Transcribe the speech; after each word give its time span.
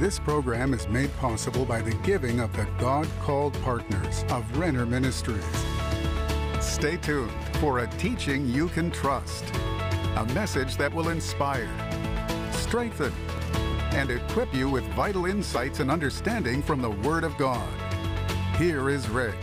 This 0.00 0.18
program 0.18 0.72
is 0.72 0.88
made 0.88 1.14
possible 1.18 1.66
by 1.66 1.82
the 1.82 1.94
giving 1.96 2.40
of 2.40 2.56
the 2.56 2.66
God 2.78 3.06
called 3.20 3.52
partners 3.60 4.24
of 4.30 4.56
Renner 4.56 4.86
Ministries. 4.86 5.44
Stay 6.58 6.96
tuned 6.96 7.30
for 7.56 7.80
a 7.80 7.86
teaching 7.98 8.48
you 8.48 8.68
can 8.68 8.90
trust, 8.90 9.44
a 10.16 10.26
message 10.32 10.78
that 10.78 10.94
will 10.94 11.10
inspire, 11.10 11.68
strengthen, 12.50 13.12
and 13.92 14.10
equip 14.10 14.54
you 14.54 14.70
with 14.70 14.84
vital 14.94 15.26
insights 15.26 15.80
and 15.80 15.90
understanding 15.90 16.62
from 16.62 16.80
the 16.80 16.92
Word 17.06 17.22
of 17.22 17.36
God. 17.36 17.68
Here 18.56 18.88
is 18.88 19.06
Rick. 19.10 19.36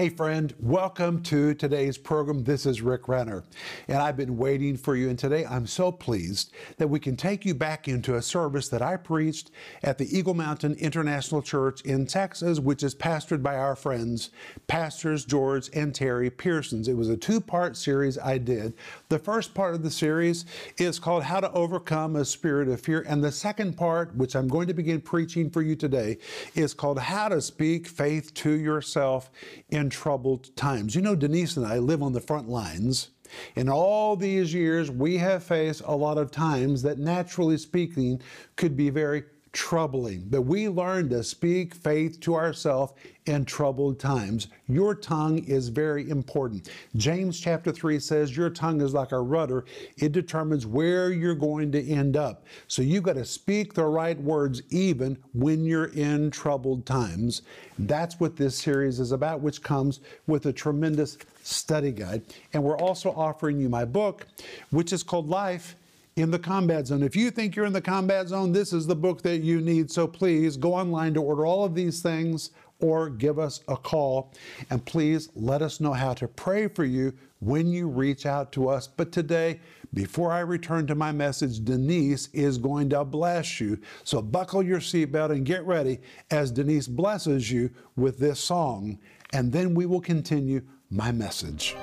Hey, 0.00 0.08
friend, 0.08 0.54
welcome 0.58 1.22
to 1.24 1.52
today's 1.52 1.98
program. 1.98 2.42
This 2.44 2.64
is 2.64 2.80
Rick 2.80 3.06
Renner, 3.06 3.44
and 3.86 3.98
I've 3.98 4.16
been 4.16 4.38
waiting 4.38 4.78
for 4.78 4.96
you. 4.96 5.10
And 5.10 5.18
today 5.18 5.44
I'm 5.44 5.66
so 5.66 5.92
pleased 5.92 6.54
that 6.78 6.88
we 6.88 6.98
can 6.98 7.18
take 7.18 7.44
you 7.44 7.52
back 7.52 7.86
into 7.86 8.14
a 8.14 8.22
service 8.22 8.70
that 8.70 8.80
I 8.80 8.96
preached 8.96 9.50
at 9.82 9.98
the 9.98 10.06
Eagle 10.06 10.32
Mountain 10.32 10.76
International 10.76 11.42
Church 11.42 11.82
in 11.82 12.06
Texas, 12.06 12.58
which 12.58 12.82
is 12.82 12.94
pastored 12.94 13.42
by 13.42 13.56
our 13.56 13.76
friends, 13.76 14.30
Pastors 14.68 15.26
George 15.26 15.68
and 15.74 15.92
Terri 15.92 16.34
Pearsons. 16.34 16.88
It 16.88 16.96
was 16.96 17.10
a 17.10 17.16
two 17.18 17.38
part 17.38 17.76
series 17.76 18.16
I 18.16 18.38
did. 18.38 18.72
The 19.10 19.18
first 19.18 19.52
part 19.52 19.74
of 19.74 19.82
the 19.82 19.90
series 19.90 20.46
is 20.78 20.98
called 20.98 21.24
How 21.24 21.40
to 21.40 21.52
Overcome 21.52 22.16
a 22.16 22.24
Spirit 22.24 22.68
of 22.68 22.80
Fear, 22.80 23.04
and 23.06 23.22
the 23.22 23.30
second 23.30 23.76
part, 23.76 24.16
which 24.16 24.34
I'm 24.34 24.48
going 24.48 24.68
to 24.68 24.72
begin 24.72 25.02
preaching 25.02 25.50
for 25.50 25.60
you 25.60 25.76
today, 25.76 26.16
is 26.54 26.72
called 26.72 26.98
How 26.98 27.28
to 27.28 27.42
Speak 27.42 27.86
Faith 27.86 28.32
to 28.32 28.52
Yourself 28.52 29.30
in 29.68 29.89
troubled 29.90 30.54
times. 30.56 30.94
You 30.94 31.02
know, 31.02 31.14
Denise 31.14 31.56
and 31.56 31.66
I 31.66 31.78
live 31.78 32.02
on 32.02 32.12
the 32.12 32.20
front 32.20 32.48
lines. 32.48 33.10
In 33.54 33.68
all 33.68 34.16
these 34.16 34.52
years, 34.52 34.90
we 34.90 35.18
have 35.18 35.44
faced 35.44 35.82
a 35.84 35.94
lot 35.94 36.18
of 36.18 36.30
times 36.30 36.82
that, 36.82 36.98
naturally 36.98 37.58
speaking, 37.58 38.20
could 38.56 38.76
be 38.76 38.90
very 38.90 39.24
troubling. 39.52 40.24
But 40.30 40.42
we 40.42 40.68
learn 40.68 41.08
to 41.10 41.24
speak 41.24 41.74
faith 41.74 42.20
to 42.20 42.34
ourselves 42.34 42.92
in 43.26 43.44
troubled 43.44 43.98
times. 43.98 44.48
Your 44.68 44.94
tongue 44.94 45.38
is 45.44 45.68
very 45.68 46.08
important. 46.08 46.70
James 46.96 47.38
chapter 47.38 47.72
3 47.72 47.98
says 47.98 48.36
your 48.36 48.50
tongue 48.50 48.80
is 48.80 48.94
like 48.94 49.12
a 49.12 49.20
rudder, 49.20 49.64
it 49.98 50.12
determines 50.12 50.66
where 50.66 51.12
you're 51.12 51.34
going 51.34 51.72
to 51.72 51.88
end 51.88 52.16
up. 52.16 52.44
So 52.68 52.82
you've 52.82 53.02
got 53.02 53.14
to 53.14 53.24
speak 53.24 53.74
the 53.74 53.84
right 53.84 54.18
words 54.20 54.62
even 54.70 55.18
when 55.32 55.64
you're 55.64 55.92
in 55.92 56.30
troubled 56.30 56.86
times. 56.86 57.42
That's 57.78 58.20
what 58.20 58.36
this 58.36 58.56
series 58.56 59.00
is 59.00 59.12
about, 59.12 59.40
which 59.40 59.62
comes 59.62 60.00
with 60.26 60.46
a 60.46 60.52
tremendous 60.52 61.18
study 61.42 61.92
guide. 61.92 62.22
And 62.52 62.62
we're 62.62 62.78
also 62.78 63.10
offering 63.10 63.60
you 63.60 63.68
my 63.68 63.84
book, 63.84 64.26
which 64.70 64.92
is 64.92 65.02
called 65.02 65.28
Life 65.28 65.74
in 66.16 66.30
the 66.30 66.38
combat 66.38 66.86
zone. 66.86 67.02
If 67.02 67.16
you 67.16 67.30
think 67.30 67.56
you're 67.56 67.66
in 67.66 67.72
the 67.72 67.80
combat 67.80 68.28
zone, 68.28 68.52
this 68.52 68.72
is 68.72 68.86
the 68.86 68.96
book 68.96 69.22
that 69.22 69.38
you 69.38 69.60
need. 69.60 69.90
So 69.90 70.06
please 70.06 70.56
go 70.56 70.74
online 70.74 71.14
to 71.14 71.22
order 71.22 71.46
all 71.46 71.64
of 71.64 71.74
these 71.74 72.02
things 72.02 72.50
or 72.80 73.10
give 73.10 73.38
us 73.38 73.60
a 73.68 73.76
call. 73.76 74.32
And 74.70 74.84
please 74.84 75.28
let 75.34 75.62
us 75.62 75.80
know 75.80 75.92
how 75.92 76.14
to 76.14 76.28
pray 76.28 76.68
for 76.68 76.84
you 76.84 77.12
when 77.40 77.68
you 77.68 77.88
reach 77.88 78.26
out 78.26 78.52
to 78.52 78.68
us. 78.68 78.86
But 78.86 79.12
today, 79.12 79.60
before 79.92 80.32
I 80.32 80.40
return 80.40 80.86
to 80.86 80.94
my 80.94 81.12
message, 81.12 81.64
Denise 81.64 82.28
is 82.32 82.58
going 82.58 82.90
to 82.90 83.04
bless 83.04 83.60
you. 83.60 83.78
So 84.04 84.22
buckle 84.22 84.62
your 84.62 84.80
seatbelt 84.80 85.30
and 85.30 85.44
get 85.44 85.64
ready 85.64 86.00
as 86.30 86.50
Denise 86.50 86.86
blesses 86.86 87.50
you 87.50 87.70
with 87.96 88.18
this 88.18 88.40
song. 88.40 88.98
And 89.32 89.52
then 89.52 89.74
we 89.74 89.86
will 89.86 90.00
continue 90.00 90.62
my 90.90 91.12
message. 91.12 91.76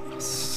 Jesus, 0.00 0.51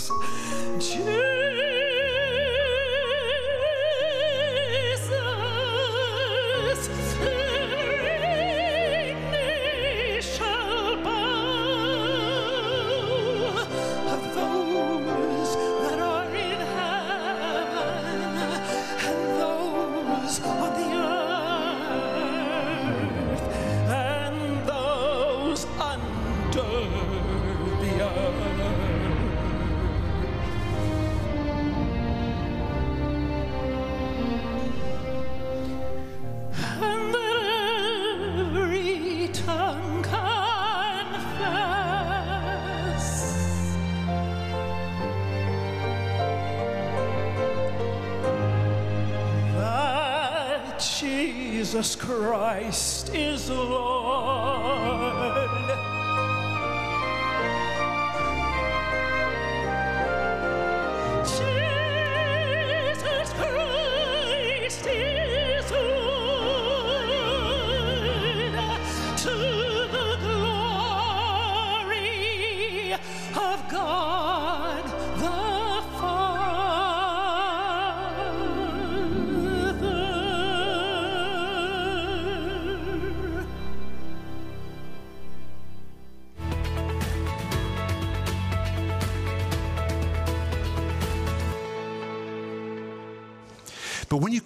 Jesus 50.80 51.96
Christ 51.96 53.14
is 53.14 53.50
Lord. 53.50 55.06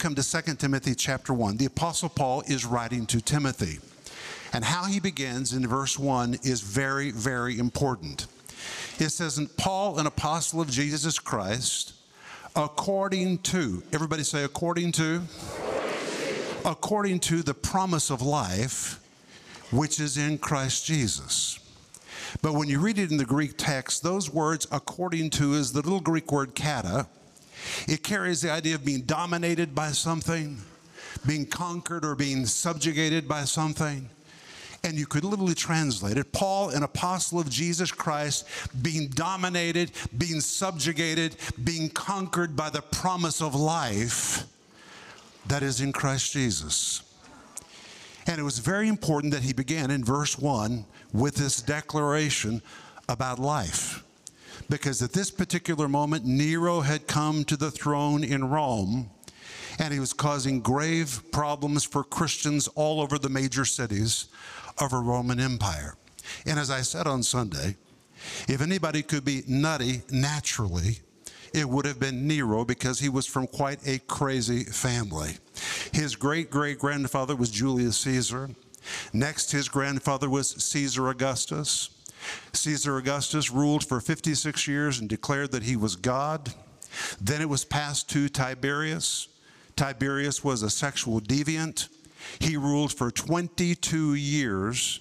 Come 0.09 0.15
to 0.15 0.41
2 0.43 0.55
Timothy 0.55 0.95
chapter 0.95 1.35
1, 1.35 1.57
the 1.57 1.65
Apostle 1.65 2.09
Paul 2.09 2.41
is 2.47 2.65
writing 2.65 3.05
to 3.05 3.21
Timothy. 3.21 3.77
And 4.53 4.65
how 4.65 4.85
he 4.85 4.99
begins 4.99 5.53
in 5.53 5.67
verse 5.67 5.99
1 5.99 6.39
is 6.41 6.61
very, 6.61 7.11
very 7.11 7.59
important. 7.59 8.25
It 8.97 9.09
says, 9.09 9.39
Paul, 9.55 9.99
an 9.99 10.07
apostle 10.07 10.61
of 10.61 10.71
Jesus 10.71 11.19
Christ, 11.19 11.93
according 12.55 13.37
to, 13.39 13.83
everybody 13.93 14.23
say, 14.23 14.43
according 14.43 14.93
to, 14.93 15.21
according 16.65 17.19
to 17.19 17.43
the 17.43 17.53
promise 17.53 18.09
of 18.09 18.23
life 18.23 18.99
which 19.69 19.99
is 19.99 20.17
in 20.17 20.39
Christ 20.39 20.87
Jesus. 20.87 21.59
But 22.41 22.53
when 22.53 22.67
you 22.67 22.79
read 22.79 22.97
it 22.97 23.11
in 23.11 23.17
the 23.17 23.25
Greek 23.25 23.57
text, 23.57 24.01
those 24.01 24.33
words, 24.33 24.65
according 24.71 25.29
to, 25.31 25.53
is 25.53 25.71
the 25.71 25.83
little 25.83 26.01
Greek 26.01 26.31
word 26.31 26.55
kata. 26.55 27.05
It 27.87 28.03
carries 28.03 28.41
the 28.41 28.51
idea 28.51 28.75
of 28.75 28.85
being 28.85 29.01
dominated 29.01 29.73
by 29.73 29.91
something, 29.91 30.59
being 31.25 31.45
conquered 31.45 32.05
or 32.05 32.15
being 32.15 32.45
subjugated 32.45 33.27
by 33.27 33.45
something. 33.45 34.09
and 34.83 34.97
you 34.97 35.05
could 35.05 35.25
literally 35.25 35.55
translate 35.55 36.17
it 36.17 36.31
Paul, 36.31 36.69
an 36.69 36.83
apostle 36.83 37.37
of 37.37 37.49
Jesus 37.49 37.91
Christ, 37.91 38.47
being 38.81 39.09
dominated, 39.09 39.91
being 40.17 40.39
subjugated, 40.39 41.35
being 41.63 41.89
conquered 41.89 42.55
by 42.55 42.69
the 42.69 42.81
promise 42.81 43.41
of 43.41 43.53
life 43.55 44.45
that 45.47 45.63
is 45.63 45.81
in 45.81 45.91
Christ 45.91 46.31
Jesus. 46.31 47.01
And 48.27 48.39
it 48.39 48.43
was 48.43 48.59
very 48.59 48.87
important 48.87 49.33
that 49.33 49.43
he 49.43 49.53
began 49.53 49.91
in 49.91 50.03
verse 50.03 50.37
1 50.37 50.85
with 51.13 51.35
this 51.35 51.61
declaration 51.61 52.61
about 53.07 53.39
life. 53.39 54.03
Because 54.69 55.01
at 55.01 55.13
this 55.13 55.31
particular 55.31 55.87
moment, 55.87 56.25
Nero 56.25 56.81
had 56.81 57.07
come 57.07 57.43
to 57.45 57.57
the 57.57 57.71
throne 57.71 58.23
in 58.23 58.49
Rome 58.49 59.09
and 59.79 59.93
he 59.93 59.99
was 59.99 60.13
causing 60.13 60.59
grave 60.59 61.21
problems 61.31 61.83
for 61.83 62.03
Christians 62.03 62.67
all 62.75 63.01
over 63.01 63.17
the 63.17 63.29
major 63.29 63.65
cities 63.65 64.27
of 64.77 64.93
a 64.93 64.99
Roman 64.99 65.39
Empire. 65.39 65.95
And 66.45 66.59
as 66.59 66.69
I 66.69 66.81
said 66.81 67.07
on 67.07 67.23
Sunday, 67.23 67.75
if 68.47 68.61
anybody 68.61 69.01
could 69.01 69.23
be 69.23 69.43
nutty 69.47 70.01
naturally, 70.11 70.99
it 71.53 71.67
would 71.67 71.85
have 71.85 71.99
been 71.99 72.27
Nero 72.27 72.63
because 72.63 72.99
he 72.99 73.09
was 73.09 73.25
from 73.25 73.47
quite 73.47 73.79
a 73.87 73.99
crazy 73.99 74.63
family. 74.65 75.37
His 75.93 76.15
great 76.15 76.51
great 76.51 76.77
grandfather 76.77 77.35
was 77.35 77.49
Julius 77.49 77.97
Caesar. 77.97 78.49
Next, 79.13 79.51
his 79.51 79.67
grandfather 79.67 80.29
was 80.29 80.63
Caesar 80.63 81.09
Augustus. 81.09 81.89
Caesar 82.53 82.97
Augustus 82.97 83.51
ruled 83.51 83.83
for 83.83 84.01
56 84.01 84.67
years 84.67 84.99
and 84.99 85.07
declared 85.07 85.51
that 85.51 85.63
he 85.63 85.75
was 85.75 85.95
God. 85.95 86.53
Then 87.21 87.41
it 87.41 87.49
was 87.49 87.65
passed 87.65 88.09
to 88.11 88.29
Tiberius. 88.29 89.27
Tiberius 89.75 90.43
was 90.43 90.61
a 90.61 90.69
sexual 90.69 91.21
deviant. 91.21 91.89
He 92.39 92.57
ruled 92.57 92.91
for 92.91 93.11
22 93.11 94.15
years 94.15 94.99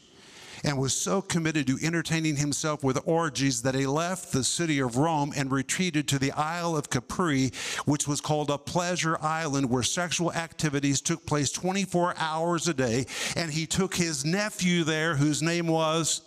and 0.65 0.79
was 0.79 0.95
so 0.95 1.23
committed 1.23 1.67
to 1.67 1.79
entertaining 1.83 2.37
himself 2.37 2.83
with 2.83 2.99
orgies 3.05 3.63
that 3.63 3.75
he 3.75 3.87
left 3.87 4.33
the 4.33 4.45
city 4.45 4.81
of 4.81 4.97
Rome 4.97 5.33
and 5.37 5.51
retreated 5.51 6.09
to 6.09 6.19
the 6.19 6.33
Isle 6.33 6.77
of 6.77 6.91
Capri, 6.91 7.53
which 7.85 8.09
was 8.09 8.21
called 8.21 8.51
a 8.51 8.59
pleasure 8.59 9.19
island 9.21 9.71
where 9.71 9.83
sexual 9.83 10.33
activities 10.33 11.01
took 11.01 11.25
place 11.27 11.53
24 11.53 12.15
hours 12.19 12.69
a 12.69 12.75
day. 12.75 13.07
And 13.37 13.53
he 13.53 13.67
took 13.67 13.95
his 13.95 14.25
nephew 14.25 14.85
there, 14.85 15.17
whose 15.17 15.43
name 15.43 15.69
was 15.69 16.23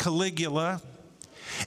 Caligula 0.00 0.80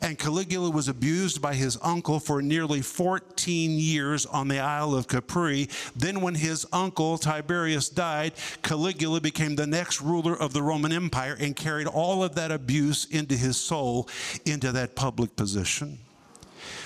and 0.02 0.18
Caligula 0.18 0.72
was 0.72 0.88
abused 0.88 1.40
by 1.40 1.54
his 1.54 1.78
uncle 1.84 2.20
for 2.20 2.42
nearly 2.42 2.82
14 2.82 3.78
years 3.78 4.26
on 4.26 4.48
the 4.48 4.58
Isle 4.58 4.96
of 4.96 5.08
Capri. 5.08 5.70
Then, 5.96 6.20
when 6.20 6.34
his 6.34 6.66
uncle 6.74 7.20
Tiberius 7.20 7.90
died, 7.90 8.34
Caligula 8.64 9.22
became 9.22 9.56
the 9.56 9.68
next 9.68 10.02
ruler 10.02 10.36
of 10.36 10.52
the 10.52 10.64
Roman 10.64 10.92
Empire 10.92 11.38
and 11.40 11.56
carried 11.56 11.86
all 11.86 12.24
of 12.24 12.34
that 12.34 12.52
abuse 12.52 13.06
into 13.06 13.38
his 13.38 13.56
soul, 13.56 14.10
into 14.48 14.72
that 14.72 14.96
public 14.96 15.36
position. 15.36 16.00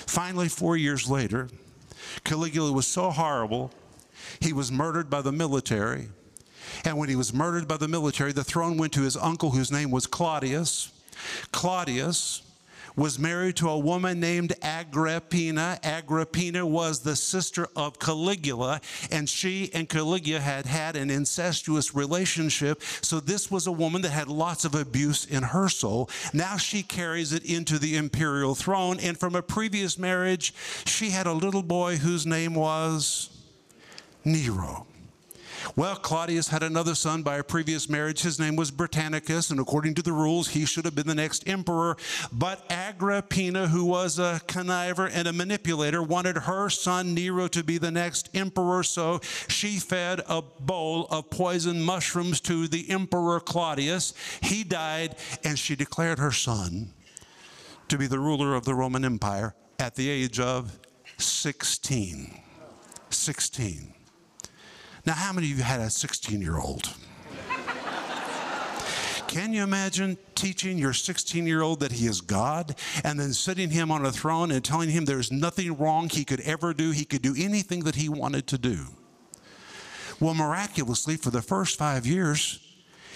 Finally, 0.06 0.48
four 0.48 0.76
years 0.76 1.08
later, 1.08 1.48
Caligula 2.24 2.72
was 2.72 2.86
so 2.86 3.08
horrible, 3.08 3.72
he 4.40 4.52
was 4.52 4.70
murdered 4.70 5.08
by 5.08 5.22
the 5.22 5.32
military. 5.32 6.08
And 6.84 6.98
when 6.98 7.08
he 7.08 7.16
was 7.16 7.32
murdered 7.32 7.66
by 7.66 7.78
the 7.78 7.88
military, 7.88 8.32
the 8.32 8.44
throne 8.44 8.76
went 8.76 8.92
to 8.92 9.00
his 9.00 9.16
uncle, 9.16 9.52
whose 9.52 9.72
name 9.72 9.90
was 9.90 10.06
Claudius. 10.06 10.92
Claudius 11.52 12.42
was 12.98 13.18
married 13.18 13.54
to 13.56 13.68
a 13.68 13.78
woman 13.78 14.18
named 14.18 14.52
Agrippina. 14.60 15.78
Agrippina 15.84 16.66
was 16.66 17.00
the 17.00 17.14
sister 17.14 17.68
of 17.76 17.98
Caligula, 18.00 18.80
and 19.12 19.28
she 19.28 19.70
and 19.72 19.88
Caligula 19.88 20.40
had 20.40 20.66
had 20.66 20.96
an 20.96 21.08
incestuous 21.08 21.94
relationship. 21.94 22.82
So 23.02 23.20
this 23.20 23.50
was 23.50 23.68
a 23.68 23.72
woman 23.72 24.02
that 24.02 24.10
had 24.10 24.26
lots 24.26 24.64
of 24.64 24.74
abuse 24.74 25.24
in 25.24 25.44
her 25.44 25.68
soul. 25.68 26.10
Now 26.34 26.56
she 26.56 26.82
carries 26.82 27.32
it 27.32 27.44
into 27.44 27.78
the 27.78 27.96
imperial 27.96 28.56
throne. 28.56 28.98
And 28.98 29.16
from 29.16 29.36
a 29.36 29.42
previous 29.42 29.96
marriage, 29.96 30.52
she 30.84 31.10
had 31.10 31.28
a 31.28 31.32
little 31.32 31.62
boy 31.62 31.98
whose 31.98 32.26
name 32.26 32.54
was 32.54 33.30
Nero. 34.24 34.86
Well, 35.76 35.96
Claudius 35.96 36.48
had 36.48 36.62
another 36.62 36.94
son 36.94 37.22
by 37.22 37.36
a 37.36 37.44
previous 37.44 37.88
marriage. 37.88 38.22
His 38.22 38.38
name 38.38 38.56
was 38.56 38.70
Britannicus, 38.70 39.50
and 39.50 39.60
according 39.60 39.94
to 39.94 40.02
the 40.02 40.12
rules, 40.12 40.48
he 40.48 40.64
should 40.64 40.84
have 40.84 40.94
been 40.94 41.06
the 41.06 41.14
next 41.14 41.48
emperor. 41.48 41.96
But 42.32 42.64
Agrippina, 42.70 43.68
who 43.68 43.84
was 43.84 44.18
a 44.18 44.40
conniver 44.46 45.10
and 45.12 45.28
a 45.28 45.32
manipulator, 45.32 46.02
wanted 46.02 46.38
her 46.38 46.68
son 46.70 47.14
Nero 47.14 47.48
to 47.48 47.62
be 47.62 47.78
the 47.78 47.90
next 47.90 48.28
emperor, 48.34 48.82
so 48.82 49.20
she 49.48 49.78
fed 49.78 50.20
a 50.28 50.42
bowl 50.42 51.06
of 51.10 51.30
poison 51.30 51.82
mushrooms 51.82 52.40
to 52.42 52.68
the 52.68 52.90
emperor 52.90 53.40
Claudius. 53.40 54.14
He 54.42 54.64
died, 54.64 55.16
and 55.44 55.58
she 55.58 55.76
declared 55.76 56.18
her 56.18 56.32
son 56.32 56.92
to 57.88 57.98
be 57.98 58.06
the 58.06 58.18
ruler 58.18 58.54
of 58.54 58.64
the 58.64 58.74
Roman 58.74 59.04
Empire 59.04 59.54
at 59.78 59.94
the 59.94 60.08
age 60.10 60.38
of 60.38 60.78
16. 61.18 62.42
16. 63.10 63.94
Now, 65.08 65.14
how 65.14 65.32
many 65.32 65.50
of 65.50 65.56
you 65.56 65.64
had 65.64 65.80
a 65.80 65.88
16 65.88 66.42
year 66.42 66.58
old? 66.58 66.94
Can 69.26 69.54
you 69.54 69.62
imagine 69.62 70.18
teaching 70.34 70.76
your 70.76 70.92
16 70.92 71.46
year 71.46 71.62
old 71.62 71.80
that 71.80 71.92
he 71.92 72.06
is 72.06 72.20
God 72.20 72.74
and 73.02 73.18
then 73.18 73.32
sitting 73.32 73.70
him 73.70 73.90
on 73.90 74.04
a 74.04 74.12
throne 74.12 74.50
and 74.50 74.62
telling 74.62 74.90
him 74.90 75.06
there's 75.06 75.32
nothing 75.32 75.78
wrong 75.78 76.10
he 76.10 76.26
could 76.26 76.42
ever 76.42 76.74
do? 76.74 76.90
He 76.90 77.06
could 77.06 77.22
do 77.22 77.34
anything 77.38 77.84
that 77.84 77.94
he 77.94 78.10
wanted 78.10 78.46
to 78.48 78.58
do. 78.58 78.84
Well, 80.20 80.34
miraculously, 80.34 81.16
for 81.16 81.30
the 81.30 81.40
first 81.40 81.78
five 81.78 82.04
years, 82.04 82.60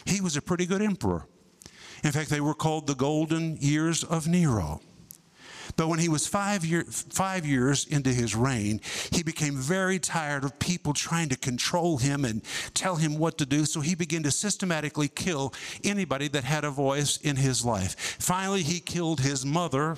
he 0.07 0.23
was 0.23 0.35
a 0.35 0.41
pretty 0.41 0.65
good 0.65 0.81
emperor. 0.81 1.27
In 2.03 2.13
fact, 2.13 2.31
they 2.31 2.41
were 2.41 2.55
called 2.55 2.87
the 2.87 2.95
golden 2.95 3.59
years 3.59 4.03
of 4.03 4.27
Nero. 4.27 4.81
But 5.77 5.89
when 5.89 5.99
he 5.99 6.09
was 6.09 6.27
five, 6.27 6.65
year, 6.65 6.85
five 6.85 7.47
years 7.47 7.87
into 7.87 8.11
his 8.11 8.35
reign, 8.35 8.81
he 9.11 9.23
became 9.23 9.57
very 9.57 9.99
tired 9.99 10.45
of 10.45 10.59
people 10.59 10.93
trying 10.93 11.29
to 11.31 11.37
control 11.37 11.99
him 11.99 12.25
and 12.25 12.43
tell 12.75 12.97
him 12.97 13.19
what 13.19 13.39
to 13.39 13.47
do. 13.47 13.65
So 13.65 13.81
he 13.81 13.95
began 13.95 14.23
to 14.25 14.31
systematically 14.31 15.09
kill 15.09 15.55
anybody 15.85 16.29
that 16.29 16.45
had 16.45 16.65
a 16.65 16.71
voice 16.71 17.17
in 17.19 17.37
his 17.37 17.65
life. 17.65 18.17
Finally, 18.19 18.63
he 18.63 18.81
killed 18.81 19.21
his 19.21 19.45
mother. 19.45 19.97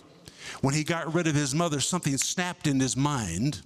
When 0.61 0.75
he 0.75 0.85
got 0.85 1.13
rid 1.13 1.27
of 1.27 1.35
his 1.35 1.55
mother, 1.55 1.81
something 1.81 2.17
snapped 2.19 2.67
in 2.67 2.79
his 2.81 2.97
mind. 2.97 3.63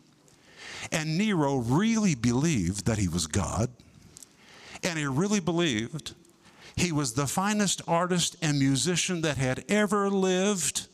And 0.93 1.19
Nero 1.19 1.57
really 1.57 2.15
believed 2.15 2.87
that 2.87 2.99
he 2.99 3.09
was 3.09 3.27
God. 3.27 3.69
And 4.83 4.99
he 4.99 5.07
really 5.07 5.41
believed 5.41 6.15
he 6.77 6.93
was 6.93 7.15
the 7.15 7.27
finest 7.27 7.83
artist 7.89 8.37
and 8.41 8.59
musician 8.59 9.23
that 9.23 9.37
had 9.37 9.65
ever 9.69 10.09
lived. 10.09 10.87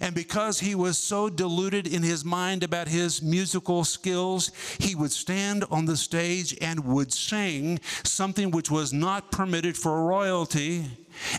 And 0.00 0.14
because 0.14 0.60
he 0.60 0.74
was 0.74 0.98
so 0.98 1.28
deluded 1.28 1.86
in 1.86 2.02
his 2.02 2.24
mind 2.24 2.62
about 2.62 2.88
his 2.88 3.22
musical 3.22 3.84
skills, 3.84 4.50
he 4.78 4.94
would 4.94 5.12
stand 5.12 5.64
on 5.70 5.86
the 5.86 5.96
stage 5.96 6.56
and 6.60 6.84
would 6.84 7.12
sing 7.12 7.80
something 8.04 8.50
which 8.50 8.70
was 8.70 8.92
not 8.92 9.30
permitted 9.30 9.76
for 9.76 10.06
royalty. 10.06 10.86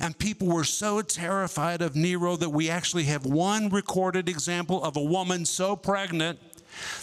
And 0.01 0.17
people 0.17 0.47
were 0.47 0.63
so 0.63 1.01
terrified 1.01 1.81
of 1.81 1.95
Nero 1.95 2.35
that 2.35 2.49
we 2.49 2.69
actually 2.69 3.05
have 3.05 3.25
one 3.25 3.69
recorded 3.69 4.27
example 4.27 4.83
of 4.83 4.97
a 4.97 5.01
woman 5.01 5.45
so 5.45 5.75
pregnant 5.75 6.39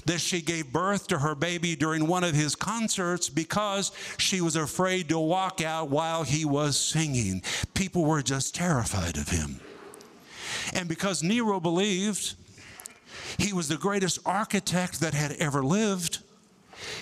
that 0.04 0.20
she 0.20 0.40
gave 0.40 0.72
birth 0.72 1.08
to 1.08 1.18
her 1.18 1.34
baby 1.34 1.76
during 1.76 2.06
one 2.06 2.24
of 2.24 2.34
his 2.34 2.54
concerts 2.54 3.28
because 3.28 3.92
she 4.18 4.40
was 4.40 4.56
afraid 4.56 5.08
to 5.08 5.18
walk 5.18 5.60
out 5.60 5.90
while 5.90 6.22
he 6.22 6.44
was 6.44 6.76
singing. 6.78 7.42
People 7.74 8.04
were 8.04 8.22
just 8.22 8.54
terrified 8.54 9.16
of 9.16 9.28
him. 9.28 9.60
And 10.74 10.88
because 10.88 11.22
Nero 11.22 11.60
believed 11.60 12.34
he 13.38 13.52
was 13.52 13.68
the 13.68 13.76
greatest 13.76 14.18
architect 14.24 15.00
that 15.00 15.14
had 15.14 15.32
ever 15.32 15.64
lived, 15.64 16.18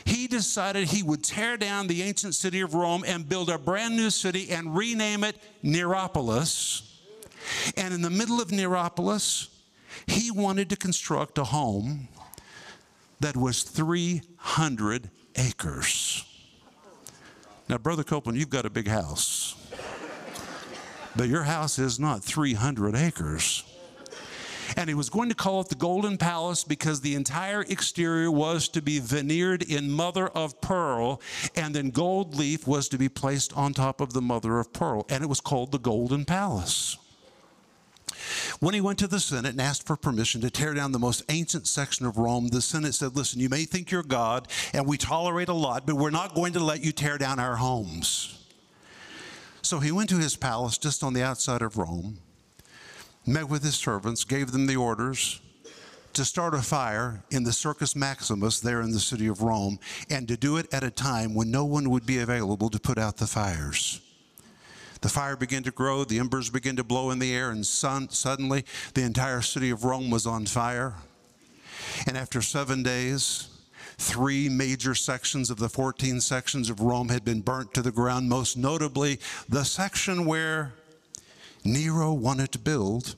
he 0.04 0.26
decided 0.26 0.88
he 0.88 1.02
would 1.02 1.24
tear 1.24 1.56
down 1.56 1.86
the 1.86 2.02
ancient 2.02 2.34
city 2.34 2.60
of 2.60 2.74
Rome 2.74 3.04
and 3.06 3.28
build 3.28 3.50
a 3.50 3.58
brand 3.58 3.96
new 3.96 4.10
city 4.10 4.50
and 4.50 4.76
rename 4.76 5.24
it 5.24 5.36
Neropolis. 5.62 7.00
And 7.76 7.92
in 7.92 8.02
the 8.02 8.10
middle 8.10 8.40
of 8.40 8.52
Neropolis, 8.52 9.48
he 10.06 10.30
wanted 10.30 10.70
to 10.70 10.76
construct 10.76 11.38
a 11.38 11.44
home 11.44 12.08
that 13.20 13.36
was 13.36 13.62
300 13.62 15.10
acres. 15.36 16.24
Now, 17.68 17.78
Brother 17.78 18.04
Copeland, 18.04 18.38
you've 18.38 18.50
got 18.50 18.66
a 18.66 18.70
big 18.70 18.88
house. 18.88 19.43
But 21.16 21.28
your 21.28 21.44
house 21.44 21.78
is 21.78 22.00
not 22.00 22.24
300 22.24 22.96
acres. 22.96 23.64
And 24.76 24.88
he 24.88 24.94
was 24.94 25.10
going 25.10 25.28
to 25.28 25.34
call 25.34 25.60
it 25.60 25.68
the 25.68 25.74
Golden 25.74 26.18
Palace 26.18 26.64
because 26.64 27.00
the 27.00 27.14
entire 27.14 27.62
exterior 27.62 28.30
was 28.30 28.68
to 28.68 28.82
be 28.82 28.98
veneered 28.98 29.62
in 29.62 29.90
mother 29.90 30.28
of 30.28 30.60
pearl, 30.60 31.20
and 31.54 31.74
then 31.74 31.90
gold 31.90 32.34
leaf 32.34 32.66
was 32.66 32.88
to 32.88 32.98
be 32.98 33.08
placed 33.08 33.52
on 33.56 33.74
top 33.74 34.00
of 34.00 34.12
the 34.12 34.22
mother 34.22 34.58
of 34.58 34.72
pearl. 34.72 35.06
And 35.08 35.22
it 35.22 35.28
was 35.28 35.40
called 35.40 35.70
the 35.70 35.78
Golden 35.78 36.24
Palace. 36.24 36.96
When 38.60 38.74
he 38.74 38.80
went 38.80 38.98
to 39.00 39.06
the 39.06 39.20
Senate 39.20 39.50
and 39.50 39.60
asked 39.60 39.86
for 39.86 39.96
permission 39.96 40.40
to 40.40 40.50
tear 40.50 40.74
down 40.74 40.92
the 40.92 40.98
most 40.98 41.22
ancient 41.28 41.66
section 41.66 42.06
of 42.06 42.16
Rome, 42.16 42.48
the 42.48 42.62
Senate 42.62 42.94
said, 42.94 43.16
Listen, 43.16 43.40
you 43.40 43.48
may 43.48 43.64
think 43.64 43.90
you're 43.90 44.02
God, 44.02 44.48
and 44.72 44.86
we 44.86 44.96
tolerate 44.96 45.48
a 45.48 45.54
lot, 45.54 45.86
but 45.86 45.96
we're 45.96 46.10
not 46.10 46.34
going 46.34 46.54
to 46.54 46.60
let 46.60 46.82
you 46.82 46.92
tear 46.92 47.18
down 47.18 47.38
our 47.38 47.56
homes. 47.56 48.43
So 49.64 49.80
he 49.80 49.92
went 49.92 50.10
to 50.10 50.18
his 50.18 50.36
palace 50.36 50.76
just 50.76 51.02
on 51.02 51.14
the 51.14 51.22
outside 51.22 51.62
of 51.62 51.78
Rome, 51.78 52.18
met 53.26 53.48
with 53.48 53.64
his 53.64 53.76
servants, 53.76 54.22
gave 54.22 54.52
them 54.52 54.66
the 54.66 54.76
orders 54.76 55.40
to 56.12 56.22
start 56.22 56.52
a 56.52 56.60
fire 56.60 57.24
in 57.30 57.44
the 57.44 57.52
Circus 57.52 57.96
Maximus 57.96 58.60
there 58.60 58.82
in 58.82 58.90
the 58.90 59.00
city 59.00 59.26
of 59.26 59.40
Rome, 59.40 59.78
and 60.10 60.28
to 60.28 60.36
do 60.36 60.58
it 60.58 60.72
at 60.72 60.84
a 60.84 60.90
time 60.90 61.34
when 61.34 61.50
no 61.50 61.64
one 61.64 61.88
would 61.88 62.04
be 62.04 62.18
available 62.18 62.68
to 62.68 62.78
put 62.78 62.98
out 62.98 63.16
the 63.16 63.26
fires. 63.26 64.02
The 65.00 65.08
fire 65.08 65.34
began 65.34 65.62
to 65.62 65.70
grow, 65.70 66.04
the 66.04 66.18
embers 66.18 66.50
began 66.50 66.76
to 66.76 66.84
blow 66.84 67.10
in 67.10 67.18
the 67.18 67.34
air, 67.34 67.50
and 67.50 67.64
sun, 67.64 68.10
suddenly 68.10 68.66
the 68.92 69.02
entire 69.02 69.40
city 69.40 69.70
of 69.70 69.84
Rome 69.84 70.10
was 70.10 70.26
on 70.26 70.44
fire. 70.44 70.92
And 72.06 72.18
after 72.18 72.42
seven 72.42 72.82
days, 72.82 73.48
three 73.98 74.48
major 74.48 74.94
sections 74.94 75.50
of 75.50 75.58
the 75.58 75.68
14 75.68 76.20
sections 76.20 76.70
of 76.70 76.80
Rome 76.80 77.08
had 77.08 77.24
been 77.24 77.40
burnt 77.40 77.74
to 77.74 77.82
the 77.82 77.92
ground, 77.92 78.28
most 78.28 78.56
notably 78.56 79.18
the 79.48 79.64
section 79.64 80.26
where 80.26 80.74
Nero 81.64 82.12
wanted 82.12 82.52
to 82.52 82.58
build 82.58 83.16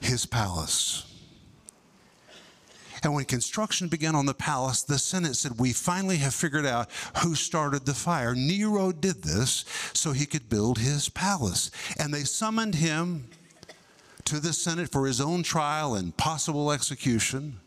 his 0.00 0.26
palace. 0.26 1.06
And 3.02 3.14
when 3.14 3.24
construction 3.24 3.88
began 3.88 4.14
on 4.14 4.26
the 4.26 4.34
palace, 4.34 4.82
the 4.82 4.98
Senate 4.98 5.34
said, 5.34 5.58
We 5.58 5.72
finally 5.72 6.18
have 6.18 6.34
figured 6.34 6.66
out 6.66 6.90
who 7.22 7.34
started 7.34 7.86
the 7.86 7.94
fire. 7.94 8.34
Nero 8.34 8.92
did 8.92 9.22
this 9.22 9.64
so 9.94 10.12
he 10.12 10.26
could 10.26 10.50
build 10.50 10.78
his 10.78 11.08
palace. 11.08 11.70
And 11.98 12.12
they 12.12 12.24
summoned 12.24 12.74
him 12.74 13.28
to 14.26 14.38
the 14.38 14.52
Senate 14.52 14.92
for 14.92 15.06
his 15.06 15.20
own 15.20 15.42
trial 15.42 15.94
and 15.94 16.14
possible 16.16 16.70
execution. 16.70 17.60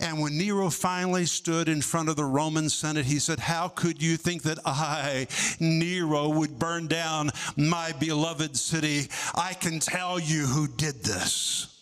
And 0.00 0.20
when 0.20 0.38
Nero 0.38 0.70
finally 0.70 1.26
stood 1.26 1.68
in 1.68 1.82
front 1.82 2.08
of 2.08 2.16
the 2.16 2.24
Roman 2.24 2.68
Senate, 2.68 3.06
he 3.06 3.18
said, 3.18 3.40
How 3.40 3.68
could 3.68 4.00
you 4.00 4.16
think 4.16 4.42
that 4.42 4.58
I, 4.64 5.26
Nero, 5.58 6.28
would 6.28 6.58
burn 6.58 6.86
down 6.86 7.30
my 7.56 7.92
beloved 7.92 8.56
city? 8.56 9.08
I 9.34 9.54
can 9.54 9.80
tell 9.80 10.20
you 10.20 10.46
who 10.46 10.68
did 10.68 11.02
this. 11.02 11.74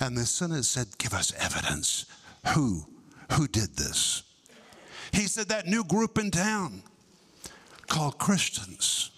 And 0.00 0.16
the 0.16 0.26
Senate 0.26 0.64
said, 0.64 0.98
Give 0.98 1.14
us 1.14 1.32
evidence. 1.38 2.04
Who? 2.54 2.86
Who 3.32 3.48
did 3.48 3.76
this? 3.76 4.22
He 5.12 5.22
said, 5.22 5.48
That 5.48 5.66
new 5.66 5.84
group 5.84 6.18
in 6.18 6.30
town 6.30 6.82
called 7.86 8.18
Christians. 8.18 9.10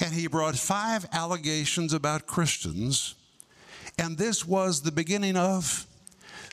And 0.00 0.12
he 0.12 0.26
brought 0.26 0.56
five 0.56 1.06
allegations 1.12 1.94
about 1.94 2.26
Christians. 2.26 3.14
And 3.98 4.18
this 4.18 4.44
was 4.44 4.82
the 4.82 4.92
beginning 4.92 5.38
of 5.38 5.86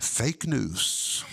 fake 0.03 0.45
news. 0.47 1.23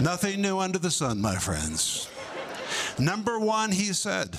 Nothing 0.00 0.42
new 0.42 0.58
under 0.58 0.78
the 0.78 0.90
sun, 0.90 1.20
my 1.20 1.36
friends. 1.36 2.08
Number 2.98 3.38
one, 3.38 3.72
he 3.72 3.92
said, 3.92 4.38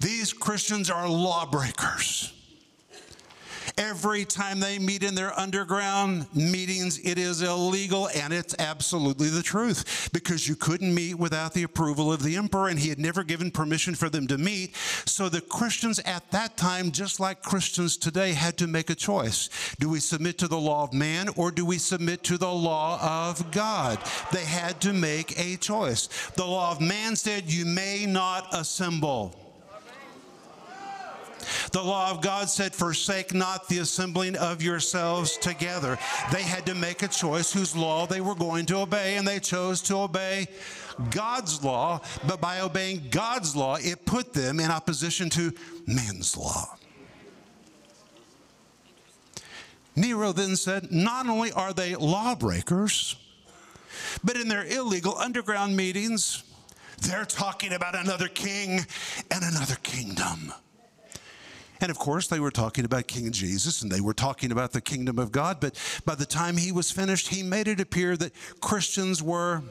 these 0.00 0.32
Christians 0.32 0.90
are 0.90 1.08
lawbreakers. 1.08 2.32
Every 3.80 4.26
time 4.26 4.60
they 4.60 4.78
meet 4.78 5.02
in 5.02 5.14
their 5.14 5.36
underground 5.40 6.26
meetings, 6.34 6.98
it 6.98 7.16
is 7.16 7.40
illegal, 7.40 8.10
and 8.14 8.30
it's 8.30 8.54
absolutely 8.58 9.30
the 9.30 9.42
truth 9.42 10.10
because 10.12 10.46
you 10.46 10.54
couldn't 10.54 10.94
meet 10.94 11.14
without 11.14 11.54
the 11.54 11.62
approval 11.62 12.12
of 12.12 12.22
the 12.22 12.36
emperor, 12.36 12.68
and 12.68 12.78
he 12.78 12.90
had 12.90 12.98
never 12.98 13.24
given 13.24 13.50
permission 13.50 13.94
for 13.94 14.10
them 14.10 14.26
to 14.26 14.36
meet. 14.36 14.76
So 15.06 15.30
the 15.30 15.40
Christians 15.40 15.98
at 16.00 16.30
that 16.30 16.58
time, 16.58 16.90
just 16.90 17.20
like 17.20 17.40
Christians 17.40 17.96
today, 17.96 18.34
had 18.34 18.58
to 18.58 18.66
make 18.66 18.90
a 18.90 18.94
choice. 18.94 19.48
Do 19.78 19.88
we 19.88 20.00
submit 20.00 20.36
to 20.38 20.48
the 20.48 20.60
law 20.60 20.84
of 20.84 20.92
man 20.92 21.30
or 21.36 21.50
do 21.50 21.64
we 21.64 21.78
submit 21.78 22.22
to 22.24 22.36
the 22.36 22.52
law 22.52 22.98
of 23.00 23.50
God? 23.50 23.98
They 24.30 24.44
had 24.44 24.78
to 24.82 24.92
make 24.92 25.40
a 25.40 25.56
choice. 25.56 26.08
The 26.36 26.44
law 26.44 26.70
of 26.70 26.82
man 26.82 27.16
said, 27.16 27.50
You 27.50 27.64
may 27.64 28.04
not 28.04 28.46
assemble. 28.52 29.49
The 31.72 31.82
law 31.82 32.10
of 32.10 32.20
God 32.20 32.48
said, 32.48 32.74
Forsake 32.74 33.34
not 33.34 33.68
the 33.68 33.78
assembling 33.78 34.36
of 34.36 34.62
yourselves 34.62 35.36
together. 35.36 35.98
They 36.32 36.42
had 36.42 36.66
to 36.66 36.74
make 36.74 37.02
a 37.02 37.08
choice 37.08 37.52
whose 37.52 37.76
law 37.76 38.06
they 38.06 38.20
were 38.20 38.34
going 38.34 38.66
to 38.66 38.78
obey, 38.78 39.16
and 39.16 39.26
they 39.26 39.40
chose 39.40 39.80
to 39.82 39.96
obey 39.96 40.48
God's 41.10 41.62
law. 41.64 42.00
But 42.26 42.40
by 42.40 42.60
obeying 42.60 43.08
God's 43.10 43.56
law, 43.56 43.76
it 43.80 44.04
put 44.04 44.32
them 44.32 44.60
in 44.60 44.70
opposition 44.70 45.30
to 45.30 45.52
man's 45.86 46.36
law. 46.36 46.76
Nero 49.96 50.32
then 50.32 50.56
said, 50.56 50.90
Not 50.90 51.28
only 51.28 51.52
are 51.52 51.72
they 51.72 51.96
lawbreakers, 51.96 53.16
but 54.24 54.36
in 54.36 54.48
their 54.48 54.64
illegal 54.64 55.16
underground 55.18 55.76
meetings, 55.76 56.42
they're 57.02 57.24
talking 57.24 57.72
about 57.72 57.94
another 57.94 58.28
king 58.28 58.80
and 59.30 59.44
another 59.44 59.76
kingdom. 59.82 60.52
And 61.80 61.90
of 61.90 61.98
course, 61.98 62.26
they 62.26 62.40
were 62.40 62.50
talking 62.50 62.84
about 62.84 63.06
King 63.06 63.32
Jesus 63.32 63.82
and 63.82 63.90
they 63.90 64.00
were 64.00 64.14
talking 64.14 64.52
about 64.52 64.72
the 64.72 64.80
kingdom 64.80 65.18
of 65.18 65.32
God. 65.32 65.58
But 65.60 65.78
by 66.04 66.14
the 66.14 66.26
time 66.26 66.56
he 66.56 66.72
was 66.72 66.90
finished, 66.90 67.28
he 67.28 67.42
made 67.42 67.68
it 67.68 67.80
appear 67.80 68.16
that 68.18 68.32
Christians 68.60 69.22
were 69.22 69.62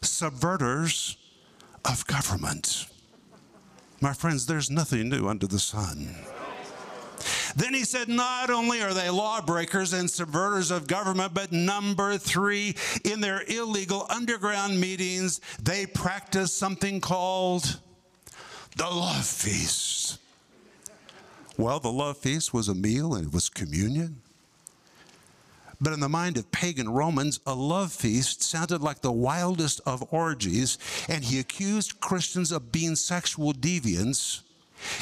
subverters 0.00 1.16
of 1.84 2.06
government. 2.06 2.86
My 4.00 4.12
friends, 4.12 4.46
there's 4.46 4.70
nothing 4.70 5.08
new 5.08 5.28
under 5.28 5.46
the 5.46 5.58
sun. 5.58 6.14
Then 7.54 7.74
he 7.74 7.84
said, 7.84 8.08
not 8.08 8.50
only 8.50 8.82
are 8.82 8.94
they 8.94 9.10
lawbreakers 9.10 9.92
and 9.92 10.08
subverters 10.08 10.74
of 10.74 10.86
government, 10.86 11.34
but 11.34 11.52
number 11.52 12.16
three, 12.16 12.74
in 13.04 13.20
their 13.20 13.42
illegal 13.46 14.06
underground 14.08 14.80
meetings, 14.80 15.40
they 15.62 15.86
practice 15.86 16.52
something 16.52 17.00
called 17.00 17.78
the 18.76 18.86
love 18.86 19.24
feast. 19.24 20.18
Well, 21.58 21.80
the 21.80 21.92
love 21.92 22.16
feast 22.16 22.54
was 22.54 22.68
a 22.68 22.74
meal 22.74 23.14
and 23.14 23.26
it 23.26 23.32
was 23.32 23.48
communion. 23.48 24.22
But 25.80 25.92
in 25.92 26.00
the 26.00 26.08
mind 26.08 26.36
of 26.36 26.50
pagan 26.52 26.88
Romans, 26.88 27.40
a 27.44 27.54
love 27.54 27.92
feast 27.92 28.40
sounded 28.42 28.82
like 28.82 29.00
the 29.00 29.10
wildest 29.10 29.80
of 29.84 30.04
orgies, 30.12 30.78
and 31.08 31.24
he 31.24 31.40
accused 31.40 31.98
Christians 31.98 32.52
of 32.52 32.70
being 32.70 32.94
sexual 32.94 33.52
deviants. 33.52 34.42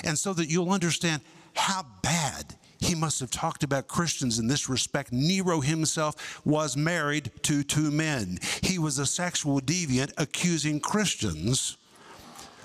And 0.04 0.18
so 0.18 0.32
that 0.32 0.48
you'll 0.48 0.72
understand 0.72 1.20
how 1.54 1.84
bad 2.02 2.56
he 2.78 2.94
must 2.94 3.20
have 3.20 3.30
talked 3.30 3.62
about 3.62 3.88
Christians 3.88 4.38
in 4.38 4.46
this 4.46 4.70
respect. 4.70 5.12
Nero 5.12 5.60
himself 5.60 6.40
was 6.46 6.78
married 6.78 7.30
to 7.42 7.62
two 7.62 7.90
men. 7.90 8.38
He 8.62 8.78
was 8.78 8.98
a 8.98 9.04
sexual 9.04 9.60
deviant 9.60 10.12
accusing 10.16 10.80
Christians 10.80 11.76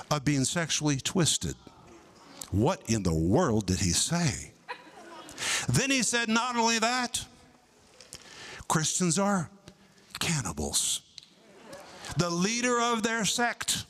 of 0.10 0.24
being 0.24 0.46
sexually 0.46 0.98
twisted. 0.98 1.56
What 2.52 2.82
in 2.88 3.04
the 3.04 3.14
world 3.14 3.66
did 3.66 3.80
he 3.80 3.92
say? 3.92 4.52
Then 5.68 5.92
he 5.92 6.04
said, 6.04 6.30
not 6.30 6.56
only 6.56 6.80
that, 6.80 7.25
Christians 8.68 9.20
are 9.20 9.50
cannibals. 10.20 11.02
The 12.18 12.30
leader 12.30 12.80
of 12.80 13.04
their 13.04 13.25
sect, 13.25 13.86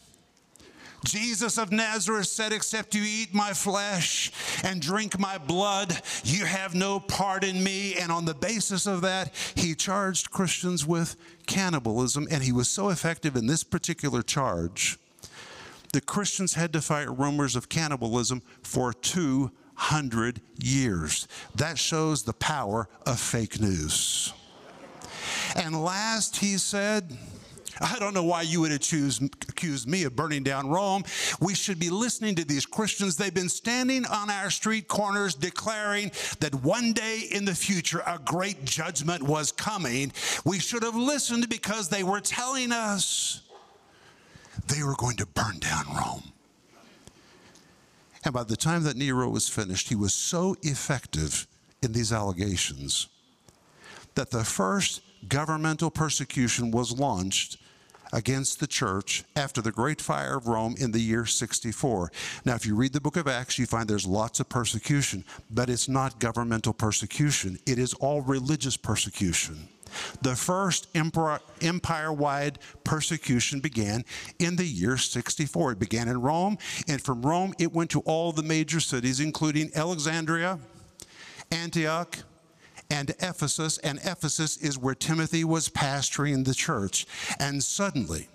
Jesus 1.03 1.57
of 1.57 1.71
Nazareth, 1.71 2.27
said, 2.27 2.51
Except 2.51 2.95
you 2.95 3.03
eat 3.03 3.33
my 3.33 3.53
flesh 3.53 4.31
and 4.63 4.81
drink 4.81 5.19
my 5.19 5.37
blood, 5.37 6.01
you 6.23 6.45
have 6.45 6.73
no 6.73 6.99
part 6.99 7.43
in 7.43 7.63
me. 7.63 7.95
And 7.95 8.11
on 8.11 8.25
the 8.25 8.33
basis 8.33 8.87
of 8.87 9.01
that, 9.01 9.33
he 9.53 9.75
charged 9.75 10.31
Christians 10.31 10.85
with 10.85 11.15
cannibalism. 11.45 12.27
And 12.31 12.43
he 12.43 12.51
was 12.51 12.67
so 12.67 12.89
effective 12.89 13.35
in 13.35 13.45
this 13.45 13.63
particular 13.63 14.23
charge 14.23 14.97
the 15.93 16.01
Christians 16.01 16.53
had 16.53 16.73
to 16.73 16.81
fight 16.81 17.09
rumors 17.17 17.55
of 17.55 17.69
cannibalism 17.69 18.41
for 18.61 18.93
200 18.93 20.41
years. 20.61 21.27
That 21.55 21.77
shows 21.77 22.23
the 22.23 22.33
power 22.33 22.87
of 23.05 23.19
fake 23.19 23.59
news. 23.59 24.33
And 25.55 25.83
last, 25.83 26.37
he 26.37 26.57
said, 26.57 27.17
I 27.81 27.99
don't 27.99 28.13
know 28.13 28.23
why 28.23 28.43
you 28.43 28.61
would 28.61 28.71
accuse, 28.71 29.21
accuse 29.21 29.85
me 29.85 30.03
of 30.03 30.15
burning 30.15 30.43
down 30.43 30.67
Rome. 30.67 31.03
We 31.41 31.55
should 31.55 31.79
be 31.79 31.89
listening 31.89 32.35
to 32.35 32.45
these 32.45 32.65
Christians. 32.65 33.17
They've 33.17 33.33
been 33.33 33.49
standing 33.49 34.05
on 34.05 34.29
our 34.29 34.49
street 34.49 34.87
corners 34.87 35.35
declaring 35.35 36.11
that 36.39 36.55
one 36.55 36.93
day 36.93 37.27
in 37.31 37.43
the 37.45 37.55
future 37.55 38.01
a 38.05 38.19
great 38.23 38.63
judgment 38.63 39.23
was 39.23 39.51
coming. 39.51 40.13
We 40.45 40.59
should 40.59 40.83
have 40.83 40.95
listened 40.95 41.49
because 41.49 41.89
they 41.89 42.03
were 42.03 42.21
telling 42.21 42.71
us 42.71 43.41
they 44.67 44.83
were 44.83 44.95
going 44.95 45.17
to 45.17 45.25
burn 45.25 45.59
down 45.59 45.85
Rome. 45.95 46.31
And 48.23 48.33
by 48.33 48.43
the 48.43 48.57
time 48.57 48.83
that 48.83 48.97
Nero 48.97 49.29
was 49.29 49.47
finished, 49.47 49.89
he 49.89 49.95
was 49.95 50.13
so 50.13 50.55
effective 50.63 51.47
in 51.83 51.91
these 51.91 52.11
allegations 52.11 53.07
that 54.15 54.31
the 54.31 54.43
first 54.43 55.01
governmental 55.27 55.91
persecution 55.91 56.71
was 56.71 56.97
launched 56.97 57.57
against 58.13 58.59
the 58.59 58.67
church 58.67 59.23
after 59.35 59.61
the 59.61 59.71
great 59.71 60.01
fire 60.01 60.37
of 60.37 60.47
Rome 60.47 60.75
in 60.79 60.91
the 60.91 60.99
year 60.99 61.25
64. 61.25 62.11
Now, 62.45 62.55
if 62.55 62.65
you 62.65 62.75
read 62.75 62.93
the 62.93 63.01
book 63.01 63.17
of 63.17 63.27
Acts, 63.27 63.59
you 63.59 63.65
find 63.65 63.87
there's 63.87 64.07
lots 64.07 64.39
of 64.39 64.47
persecution, 64.47 65.25
but 65.51 65.69
it's 65.69 65.89
not 65.89 66.19
governmental 66.19 66.73
persecution, 66.73 67.59
it 67.65 67.77
is 67.77 67.93
all 67.95 68.21
religious 68.21 68.77
persecution. 68.77 69.67
The 70.21 70.35
first 70.35 70.87
empire 70.95 72.13
wide 72.13 72.59
persecution 72.83 73.59
began 73.59 74.05
in 74.39 74.55
the 74.55 74.65
year 74.65 74.97
64. 74.97 75.73
It 75.73 75.79
began 75.79 76.07
in 76.07 76.21
Rome, 76.21 76.57
and 76.87 77.01
from 77.01 77.21
Rome 77.21 77.53
it 77.59 77.73
went 77.73 77.91
to 77.91 78.01
all 78.01 78.31
the 78.31 78.43
major 78.43 78.79
cities, 78.79 79.19
including 79.19 79.71
Alexandria, 79.75 80.59
Antioch, 81.51 82.17
and 82.89 83.11
Ephesus. 83.21 83.77
And 83.79 83.99
Ephesus 84.03 84.57
is 84.57 84.77
where 84.77 84.95
Timothy 84.95 85.43
was 85.43 85.69
pastoring 85.69 86.45
the 86.45 86.53
church. 86.53 87.05
And 87.39 87.63
suddenly, 87.63 88.27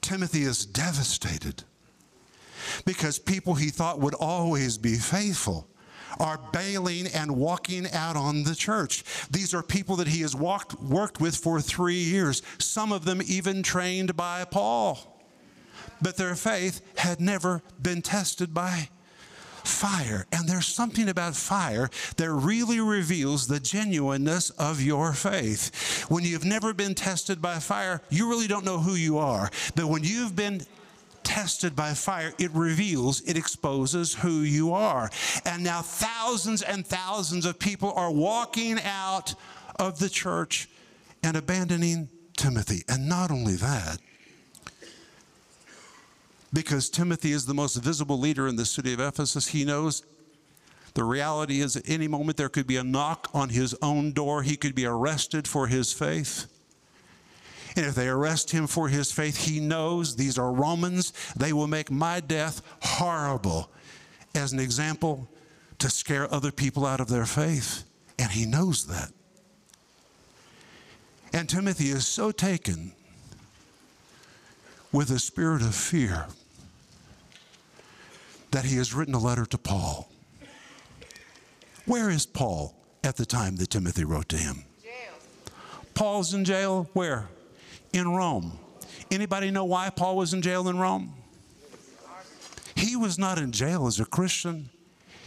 Timothy 0.00 0.42
is 0.42 0.66
devastated 0.66 1.64
because 2.84 3.18
people 3.18 3.54
he 3.54 3.68
thought 3.68 4.00
would 4.00 4.14
always 4.14 4.78
be 4.78 4.94
faithful 4.94 5.68
are 6.18 6.40
bailing 6.52 7.06
and 7.08 7.36
walking 7.36 7.90
out 7.92 8.16
on 8.16 8.44
the 8.44 8.54
church. 8.54 9.04
These 9.30 9.54
are 9.54 9.62
people 9.62 9.96
that 9.96 10.08
he 10.08 10.22
has 10.22 10.34
walked, 10.34 10.80
worked 10.80 11.20
with 11.20 11.36
for 11.36 11.60
three 11.60 11.94
years, 11.94 12.42
some 12.58 12.92
of 12.92 13.04
them 13.04 13.20
even 13.26 13.62
trained 13.62 14.16
by 14.16 14.44
Paul. 14.44 15.08
But 16.00 16.16
their 16.16 16.34
faith 16.34 16.80
had 16.96 17.20
never 17.20 17.62
been 17.80 18.02
tested 18.02 18.52
by 18.52 18.88
fire. 19.64 20.26
And 20.32 20.48
there's 20.48 20.66
something 20.66 21.08
about 21.08 21.36
fire 21.36 21.88
that 22.16 22.30
really 22.30 22.80
reveals 22.80 23.46
the 23.46 23.60
genuineness 23.60 24.50
of 24.50 24.82
your 24.82 25.12
faith. 25.12 26.04
When 26.08 26.24
you've 26.24 26.44
never 26.44 26.74
been 26.74 26.94
tested 26.94 27.40
by 27.40 27.58
fire, 27.58 28.02
you 28.10 28.28
really 28.28 28.48
don't 28.48 28.64
know 28.64 28.80
who 28.80 28.94
you 28.94 29.18
are. 29.18 29.50
But 29.76 29.86
when 29.86 30.02
you've 30.02 30.34
been 30.34 30.62
tested 31.24 31.74
by 31.76 31.94
fire, 31.94 32.32
it 32.38 32.50
reveals, 32.52 33.20
it 33.22 33.36
exposes 33.36 34.14
who 34.14 34.40
you 34.40 34.72
are. 34.72 35.10
And 35.44 35.62
now 35.62 35.82
thousands 35.82 36.62
and 36.62 36.86
thousands 36.86 37.46
of 37.46 37.58
people 37.58 37.92
are 37.92 38.10
walking 38.10 38.78
out 38.84 39.34
of 39.76 39.98
the 39.98 40.08
church 40.08 40.68
and 41.22 41.36
abandoning 41.36 42.08
Timothy. 42.36 42.82
And 42.88 43.08
not 43.08 43.30
only 43.30 43.54
that, 43.54 43.98
because 46.52 46.90
Timothy 46.90 47.32
is 47.32 47.46
the 47.46 47.54
most 47.54 47.76
visible 47.76 48.18
leader 48.18 48.46
in 48.46 48.56
the 48.56 48.66
city 48.66 48.92
of 48.92 49.00
Ephesus, 49.00 49.48
he 49.48 49.64
knows 49.64 50.02
the 50.94 51.04
reality 51.04 51.60
is 51.60 51.76
at 51.76 51.88
any 51.88 52.08
moment 52.08 52.36
there 52.36 52.50
could 52.50 52.66
be 52.66 52.76
a 52.76 52.84
knock 52.84 53.30
on 53.32 53.48
his 53.48 53.74
own 53.80 54.12
door. 54.12 54.42
He 54.42 54.56
could 54.56 54.74
be 54.74 54.84
arrested 54.84 55.48
for 55.48 55.66
his 55.66 55.92
faith. 55.92 56.51
And 57.76 57.86
if 57.86 57.94
they 57.94 58.08
arrest 58.08 58.50
him 58.50 58.66
for 58.66 58.88
his 58.88 59.12
faith, 59.12 59.36
he 59.36 59.60
knows 59.60 60.16
these 60.16 60.38
are 60.38 60.52
Romans. 60.52 61.12
They 61.36 61.52
will 61.52 61.66
make 61.66 61.90
my 61.90 62.20
death 62.20 62.60
horrible 62.80 63.70
as 64.34 64.52
an 64.52 64.60
example 64.60 65.28
to 65.78 65.88
scare 65.88 66.32
other 66.32 66.52
people 66.52 66.84
out 66.84 67.00
of 67.00 67.08
their 67.08 67.24
faith. 67.24 67.84
And 68.18 68.30
he 68.30 68.44
knows 68.44 68.86
that. 68.86 69.10
And 71.32 71.48
Timothy 71.48 71.88
is 71.88 72.06
so 72.06 72.30
taken 72.30 72.92
with 74.92 75.10
a 75.10 75.18
spirit 75.18 75.62
of 75.62 75.74
fear 75.74 76.26
that 78.50 78.66
he 78.66 78.76
has 78.76 78.92
written 78.92 79.14
a 79.14 79.18
letter 79.18 79.46
to 79.46 79.56
Paul. 79.56 80.10
Where 81.86 82.10
is 82.10 82.26
Paul 82.26 82.76
at 83.02 83.16
the 83.16 83.24
time 83.24 83.56
that 83.56 83.70
Timothy 83.70 84.04
wrote 84.04 84.28
to 84.28 84.36
him? 84.36 84.64
Jail. 84.82 85.14
Paul's 85.94 86.34
in 86.34 86.44
jail 86.44 86.88
where? 86.92 87.28
In 87.92 88.08
Rome. 88.08 88.58
Anybody 89.10 89.50
know 89.50 89.64
why 89.64 89.90
Paul 89.90 90.16
was 90.16 90.32
in 90.32 90.42
jail 90.42 90.68
in 90.68 90.78
Rome? 90.78 91.14
He 92.74 92.96
was 92.96 93.18
not 93.18 93.38
in 93.38 93.52
jail 93.52 93.86
as 93.86 94.00
a 94.00 94.04
Christian. 94.04 94.70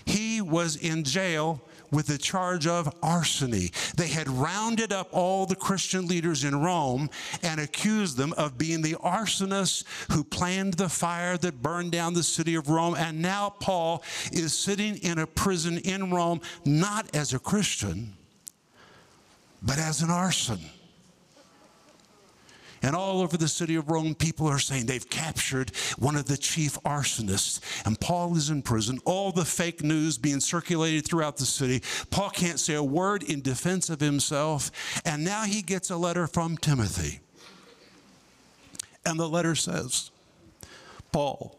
He 0.05 0.41
was 0.41 0.75
in 0.75 1.03
jail 1.03 1.61
with 1.91 2.07
the 2.07 2.17
charge 2.17 2.67
of 2.67 2.93
arson. 3.01 3.51
They 3.95 4.07
had 4.07 4.27
rounded 4.27 4.91
up 4.91 5.09
all 5.11 5.45
the 5.45 5.55
Christian 5.55 6.07
leaders 6.07 6.43
in 6.43 6.59
Rome 6.59 7.09
and 7.41 7.59
accused 7.59 8.17
them 8.17 8.33
of 8.33 8.57
being 8.57 8.81
the 8.81 8.95
arsonists 8.95 9.83
who 10.11 10.23
planned 10.23 10.75
the 10.75 10.89
fire 10.89 11.37
that 11.37 11.61
burned 11.61 11.91
down 11.91 12.13
the 12.13 12.23
city 12.23 12.55
of 12.55 12.69
Rome. 12.69 12.95
And 12.95 13.21
now 13.21 13.51
Paul 13.59 14.03
is 14.31 14.57
sitting 14.57 14.97
in 14.97 15.19
a 15.19 15.27
prison 15.27 15.77
in 15.79 16.11
Rome, 16.11 16.41
not 16.65 17.15
as 17.15 17.33
a 17.33 17.39
Christian, 17.39 18.13
but 19.61 19.77
as 19.77 20.01
an 20.01 20.09
arson. 20.09 20.59
And 22.85 22.95
all 22.95 23.21
over 23.21 23.35
the 23.35 23.47
city 23.47 23.73
of 23.73 23.89
Rome, 23.89 24.13
people 24.13 24.45
are 24.45 24.59
saying 24.59 24.85
they've 24.85 25.09
captured 25.09 25.71
one 25.97 26.15
of 26.15 26.25
the 26.25 26.37
chief 26.37 26.77
arsonists. 26.83 27.59
And 27.83 27.99
Paul 27.99 28.37
is 28.37 28.51
in 28.51 28.61
prison. 28.61 28.99
All 29.05 29.31
the 29.31 29.43
fake 29.43 29.83
news 29.83 30.19
being 30.19 30.39
circulated 30.39 31.03
throughout 31.03 31.37
the 31.37 31.47
city. 31.47 31.81
Paul 32.11 32.29
can't 32.29 32.59
say 32.59 32.75
a 32.75 32.83
word 32.83 33.23
in 33.23 33.41
defense 33.41 33.89
of 33.89 33.99
himself. 33.99 34.69
And 35.03 35.23
now 35.23 35.45
he 35.45 35.63
gets 35.63 35.89
a 35.89 35.97
letter 35.97 36.27
from 36.27 36.57
Timothy. 36.57 37.21
And 39.03 39.19
the 39.19 39.27
letter 39.27 39.55
says, 39.55 40.11
Paul, 41.11 41.57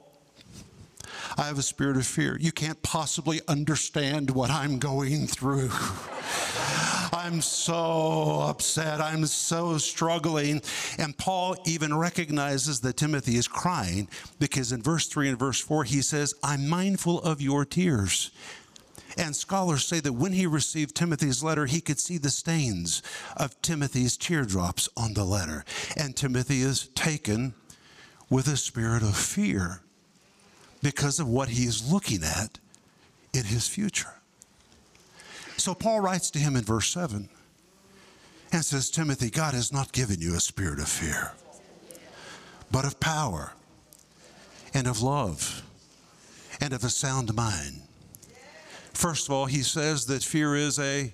I 1.37 1.47
have 1.49 1.59
a 1.59 1.63
spirit 1.63 1.97
of 1.97 2.07
fear. 2.07 2.39
You 2.41 2.53
can't 2.53 2.81
possibly 2.83 3.41
understand 3.49 4.31
what 4.31 4.53
I'm 4.53 4.79
going 4.79 5.27
through. 5.27 5.71
I'm 7.13 7.41
so 7.41 8.41
upset. 8.49 9.01
I'm 9.01 9.27
so 9.27 9.79
struggling. 9.79 10.63
And 10.99 11.17
Paul 11.17 11.57
even 11.67 11.97
recognizes 11.97 12.81
that 12.81 12.97
Timothy 12.97 13.37
is 13.37 13.49
crying 13.49 14.09
because 14.39 14.73
in 14.73 14.83
verse 14.83 15.07
3 15.09 15.31
and 15.31 15.39
verse 15.39 15.61
4, 15.61 15.85
he 15.85 16.03
says, 16.03 16.35
I'm 16.43 16.69
mindful 16.69 17.21
of 17.23 17.41
your 17.41 17.65
tears. 17.65 18.31
And 19.19 19.35
scholars 19.35 19.87
say 19.87 20.01
that 20.01 20.13
when 20.13 20.33
he 20.33 20.47
received 20.47 20.95
Timothy's 20.95 21.43
letter, 21.43 21.67
he 21.67 21.81
could 21.81 21.99
see 21.99 22.19
the 22.19 22.31
stains 22.31 23.03
of 23.37 23.61
Timothy's 23.63 24.17
teardrops 24.17 24.89
on 24.97 25.15
the 25.15 25.25
letter. 25.25 25.65
And 25.97 26.15
Timothy 26.15 26.61
is 26.61 26.89
taken 26.89 27.55
with 28.29 28.47
a 28.47 28.57
spirit 28.57 29.03
of 29.03 29.17
fear 29.17 29.81
because 30.83 31.19
of 31.19 31.29
what 31.29 31.49
he 31.49 31.65
is 31.65 31.91
looking 31.91 32.23
at 32.23 32.59
in 33.33 33.45
his 33.45 33.67
future. 33.67 34.15
So 35.57 35.75
Paul 35.75 36.01
writes 36.01 36.31
to 36.33 36.39
him 36.39 36.57
in 36.57 36.63
verse 36.63 36.89
7 36.89 37.29
and 38.53 38.65
says, 38.65 38.91
Timothy, 38.91 39.31
God 39.31 39.55
has 39.55 39.73
not 39.73 39.93
given 39.93 40.21
you 40.21 40.35
a 40.35 40.41
spirit 40.41 40.79
of 40.79 40.89
fear, 40.89 41.33
but 42.71 42.85
of 42.85 43.01
power 43.01 43.53
and 44.75 44.87
of 44.87 45.03
love 45.03 45.63
and 46.61 46.73
of 46.73 46.85
a 46.85 46.91
sound 46.91 47.35
mind. 47.35 47.81
First 48.93 49.29
of 49.29 49.35
all, 49.35 49.47
he 49.47 49.63
says 49.63 50.07
that 50.07 50.23
fear 50.23 50.57
is 50.57 50.79
a 50.79 51.13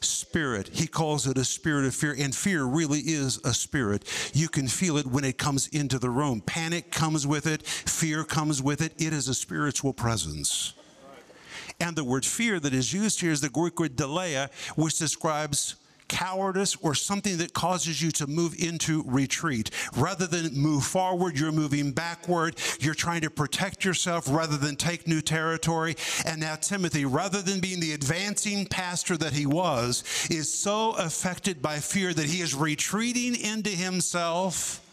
spirit. 0.00 0.68
He 0.72 0.86
calls 0.86 1.26
it 1.26 1.38
a 1.38 1.44
spirit 1.44 1.86
of 1.86 1.94
fear, 1.94 2.14
and 2.18 2.34
fear 2.34 2.64
really 2.64 3.00
is 3.00 3.40
a 3.44 3.54
spirit. 3.54 4.04
You 4.34 4.48
can 4.48 4.68
feel 4.68 4.98
it 4.98 5.06
when 5.06 5.24
it 5.24 5.38
comes 5.38 5.68
into 5.68 5.98
the 5.98 6.10
room. 6.10 6.42
Panic 6.42 6.90
comes 6.90 7.26
with 7.26 7.46
it, 7.46 7.66
fear 7.66 8.24
comes 8.24 8.62
with 8.62 8.82
it. 8.82 8.92
It 8.98 9.12
is 9.12 9.28
a 9.28 9.34
spiritual 9.34 9.92
presence. 9.92 10.74
And 11.84 11.94
the 11.94 12.02
word 12.02 12.24
fear 12.24 12.58
that 12.60 12.72
is 12.72 12.94
used 12.94 13.20
here 13.20 13.30
is 13.30 13.42
the 13.42 13.50
Greek 13.50 13.78
word 13.78 13.94
deilia, 13.94 14.50
which 14.74 14.96
describes 14.96 15.76
cowardice 16.08 16.76
or 16.80 16.94
something 16.94 17.36
that 17.36 17.52
causes 17.52 18.00
you 18.00 18.10
to 18.12 18.26
move 18.26 18.54
into 18.58 19.04
retreat. 19.06 19.70
Rather 19.94 20.26
than 20.26 20.54
move 20.54 20.84
forward, 20.84 21.38
you're 21.38 21.52
moving 21.52 21.92
backward. 21.92 22.58
You're 22.80 22.94
trying 22.94 23.20
to 23.20 23.30
protect 23.30 23.84
yourself 23.84 24.24
rather 24.30 24.56
than 24.56 24.76
take 24.76 25.06
new 25.06 25.20
territory. 25.20 25.96
And 26.24 26.40
now 26.40 26.54
Timothy, 26.54 27.04
rather 27.04 27.42
than 27.42 27.60
being 27.60 27.80
the 27.80 27.92
advancing 27.92 28.64
pastor 28.64 29.18
that 29.18 29.34
he 29.34 29.44
was, 29.44 30.04
is 30.30 30.50
so 30.50 30.92
affected 30.92 31.60
by 31.60 31.80
fear 31.80 32.14
that 32.14 32.26
he 32.26 32.40
is 32.40 32.54
retreating 32.54 33.36
into 33.36 33.68
himself 33.68 34.83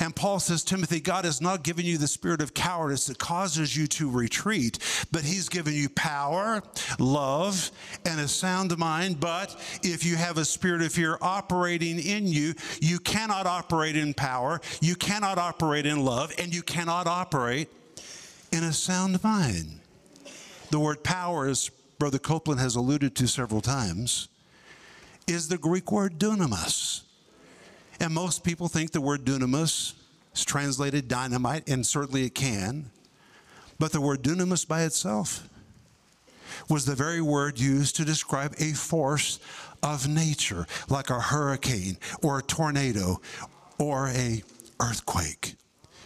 and 0.00 0.14
Paul 0.14 0.40
says, 0.40 0.64
Timothy, 0.64 1.00
God 1.00 1.24
has 1.24 1.40
not 1.40 1.62
given 1.62 1.84
you 1.84 1.98
the 1.98 2.08
spirit 2.08 2.40
of 2.40 2.54
cowardice 2.54 3.06
that 3.06 3.18
causes 3.18 3.76
you 3.76 3.86
to 3.88 4.10
retreat, 4.10 4.78
but 5.10 5.22
He's 5.22 5.48
given 5.48 5.74
you 5.74 5.88
power, 5.88 6.62
love, 6.98 7.70
and 8.04 8.20
a 8.20 8.28
sound 8.28 8.76
mind. 8.78 9.20
But 9.20 9.54
if 9.82 10.04
you 10.04 10.16
have 10.16 10.38
a 10.38 10.44
spirit 10.44 10.82
of 10.82 10.92
fear 10.92 11.18
operating 11.20 11.98
in 11.98 12.26
you, 12.26 12.54
you 12.80 12.98
cannot 12.98 13.46
operate 13.46 13.96
in 13.96 14.14
power, 14.14 14.60
you 14.80 14.94
cannot 14.94 15.38
operate 15.38 15.86
in 15.86 16.04
love, 16.04 16.32
and 16.38 16.54
you 16.54 16.62
cannot 16.62 17.06
operate 17.06 17.68
in 18.52 18.64
a 18.64 18.72
sound 18.72 19.22
mind. 19.22 19.80
The 20.70 20.80
word 20.80 21.02
power, 21.02 21.46
as 21.46 21.70
Brother 21.98 22.18
Copeland 22.18 22.60
has 22.60 22.76
alluded 22.76 23.14
to 23.16 23.28
several 23.28 23.60
times, 23.60 24.28
is 25.26 25.48
the 25.48 25.58
Greek 25.58 25.92
word 25.92 26.18
dunamis. 26.18 27.02
And 28.02 28.12
most 28.12 28.42
people 28.42 28.66
think 28.66 28.90
the 28.90 29.00
word 29.00 29.24
dunamis 29.24 29.92
is 30.34 30.44
translated 30.44 31.06
dynamite, 31.06 31.68
and 31.68 31.86
certainly 31.86 32.24
it 32.24 32.34
can. 32.34 32.90
But 33.78 33.92
the 33.92 34.00
word 34.00 34.22
dunamis 34.22 34.66
by 34.66 34.82
itself 34.82 35.48
was 36.68 36.84
the 36.84 36.96
very 36.96 37.20
word 37.20 37.60
used 37.60 37.94
to 37.96 38.04
describe 38.04 38.54
a 38.58 38.72
force 38.72 39.38
of 39.84 40.08
nature, 40.08 40.66
like 40.88 41.10
a 41.10 41.20
hurricane 41.20 41.96
or 42.22 42.40
a 42.40 42.42
tornado 42.42 43.20
or 43.78 44.08
a 44.08 44.42
earthquake. 44.80 45.54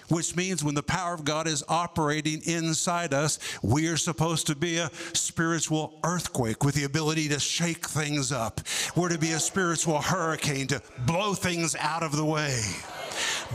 Which 0.08 0.36
means 0.36 0.64
when 0.64 0.74
the 0.74 0.82
power 0.82 1.14
of 1.14 1.24
God 1.24 1.46
is 1.46 1.64
operating 1.68 2.42
inside 2.44 3.14
us, 3.14 3.38
we 3.62 3.88
are 3.88 3.96
supposed 3.96 4.46
to 4.48 4.56
be 4.56 4.78
a 4.78 4.90
spiritual 5.12 5.98
earthquake 6.04 6.64
with 6.64 6.74
the 6.74 6.84
ability 6.84 7.28
to 7.28 7.40
shake 7.40 7.86
things 7.86 8.32
up. 8.32 8.60
We're 8.94 9.08
to 9.08 9.18
be 9.18 9.32
a 9.32 9.40
spiritual 9.40 10.00
hurricane 10.00 10.66
to 10.68 10.82
blow 11.06 11.34
things 11.34 11.74
out 11.76 12.02
of 12.02 12.16
the 12.16 12.24
way. 12.24 12.60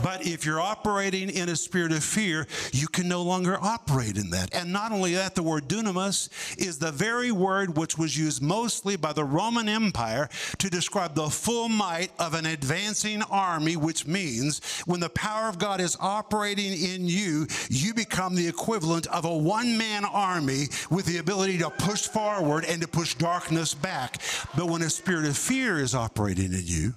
But 0.02 0.26
if 0.26 0.44
you're 0.44 0.60
operating 0.60 1.30
in 1.30 1.48
a 1.48 1.56
spirit 1.56 1.92
of 1.92 2.02
fear, 2.02 2.46
you 2.72 2.88
can 2.88 3.08
no 3.08 3.22
longer 3.22 3.58
operate 3.60 4.16
in 4.16 4.30
that. 4.30 4.54
And 4.54 4.72
not 4.72 4.92
only 4.92 5.14
that, 5.14 5.34
the 5.34 5.42
word 5.42 5.68
dunamis 5.68 6.28
is 6.58 6.78
the 6.78 6.92
very 6.92 7.32
word 7.32 7.76
which 7.76 7.98
was 7.98 8.16
used 8.16 8.42
mostly 8.42 8.96
by 8.96 9.12
the 9.12 9.24
Roman 9.24 9.68
Empire 9.68 10.28
to 10.58 10.70
describe 10.70 11.14
the 11.14 11.28
full 11.28 11.68
might 11.68 12.10
of 12.18 12.34
an 12.34 12.46
advancing 12.46 13.22
army, 13.24 13.76
which 13.76 14.06
means 14.06 14.60
when 14.86 15.00
the 15.00 15.08
power 15.10 15.48
of 15.48 15.58
God 15.58 15.80
is 15.80 15.96
operating 16.00 16.72
in 16.72 17.06
you, 17.06 17.46
you 17.68 17.94
become 17.94 18.34
the 18.34 18.48
equivalent 18.48 19.06
of 19.08 19.24
a 19.24 19.36
one 19.36 19.76
man 19.76 20.04
army 20.04 20.66
with 20.90 21.06
the 21.06 21.18
ability 21.18 21.58
to 21.58 21.70
push 21.70 22.06
forward 22.06 22.64
and 22.64 22.80
to 22.82 22.88
push 22.88 23.14
darkness 23.14 23.74
back. 23.74 24.20
But 24.56 24.66
when 24.66 24.82
a 24.82 24.90
spirit 24.90 25.26
of 25.26 25.36
fear 25.36 25.78
is 25.78 25.94
operating 25.94 26.52
in 26.52 26.62
you, 26.64 26.94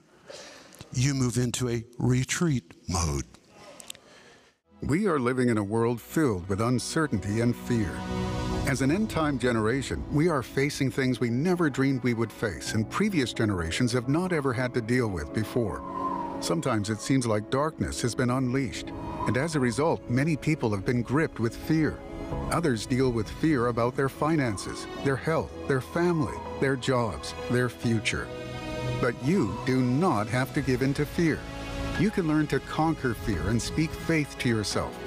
you 0.96 1.14
move 1.14 1.38
into 1.38 1.70
a 1.70 1.84
retreat 1.98 2.74
mode. 2.88 3.26
We 4.82 5.08
are 5.08 5.20
living 5.20 5.50
in 5.50 5.58
a 5.58 5.64
world 5.64 6.00
filled 6.00 6.48
with 6.48 6.62
uncertainty 6.62 7.42
and 7.42 7.56
fear. 7.56 7.92
As 8.68 8.82
an 8.82 8.92
end 8.92 9.10
time 9.10 9.38
generation, 9.38 10.04
we 10.12 10.30
are 10.30 10.42
facing 10.42 10.90
things 10.90 11.20
we 11.20 11.30
never 11.30 11.70
dreamed 11.70 12.04
we 12.04 12.14
would 12.14 12.32
face 12.32 12.74
and 12.74 12.90
previous 12.90 13.34
generations 13.34 13.92
have 13.92 14.08
not 14.08 14.32
ever 14.32 14.54
had 14.54 14.74
to 14.74 14.82
deal 14.82 15.08
with 15.08 15.34
before. 15.34 15.84
Sometimes 16.40 16.90
it 16.90 17.00
seems 17.00 17.26
like 17.26 17.50
darkness 17.50 18.02
has 18.02 18.16
been 18.16 18.30
unleashed, 18.30 18.90
and 19.28 19.38
as 19.38 19.56
a 19.56 19.60
result, 19.60 20.08
many 20.10 20.36
people 20.36 20.72
have 20.72 20.86
been 20.86 21.02
gripped 21.02 21.40
with 21.40 21.56
fear. 21.56 22.00
Others 22.52 22.86
deal 22.86 23.12
with 23.12 23.30
fear 23.30 23.68
about 23.68 23.96
their 23.96 24.10
finances, 24.10 24.88
their 25.04 25.16
health, 25.16 25.52
their 25.68 25.82
family, 25.82 26.38
their 26.60 26.76
jobs, 26.76 27.34
their 27.50 27.70
future. 27.70 28.28
But 29.02 29.16
you 29.24 29.58
do 29.66 29.82
not 29.82 30.28
have 30.28 30.54
to 30.54 30.62
give 30.62 30.82
in 30.82 30.94
to 30.96 31.06
fear. 31.06 31.40
You 32.00 32.10
can 32.10 32.28
learn 32.28 32.48
to 32.48 32.60
conquer 32.60 33.14
fear 33.14 33.50
and 33.50 33.62
speak 33.62 33.90
faith 33.92 34.38
to 34.40 34.50
yourself. 34.50 34.98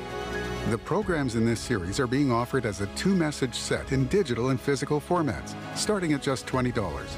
The 0.70 0.78
programs 0.78 1.34
in 1.34 1.46
this 1.46 1.60
series 1.60 1.98
are 1.98 2.06
being 2.06 2.30
offered 2.30 2.66
as 2.66 2.80
a 2.80 2.86
two 2.88 3.14
message 3.14 3.54
set 3.54 3.92
in 3.92 4.06
digital 4.08 4.50
and 4.50 4.60
physical 4.60 5.00
formats, 5.00 5.54
starting 5.74 6.12
at 6.12 6.22
just 6.22 6.46
$20. 6.46 7.08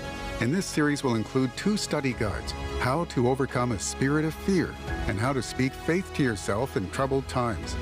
And 0.40 0.54
this 0.54 0.66
series 0.66 1.02
will 1.02 1.16
include 1.16 1.54
two 1.56 1.76
study 1.76 2.12
guides 2.12 2.52
how 2.78 3.04
to 3.06 3.28
overcome 3.28 3.72
a 3.72 3.78
spirit 3.78 4.24
of 4.24 4.34
fear 4.34 4.74
and 5.08 5.18
how 5.18 5.32
to 5.32 5.42
speak 5.42 5.72
faith 5.72 6.12
to 6.14 6.22
yourself 6.22 6.76
in 6.76 6.88
troubled 6.90 7.26
times. 7.28 7.76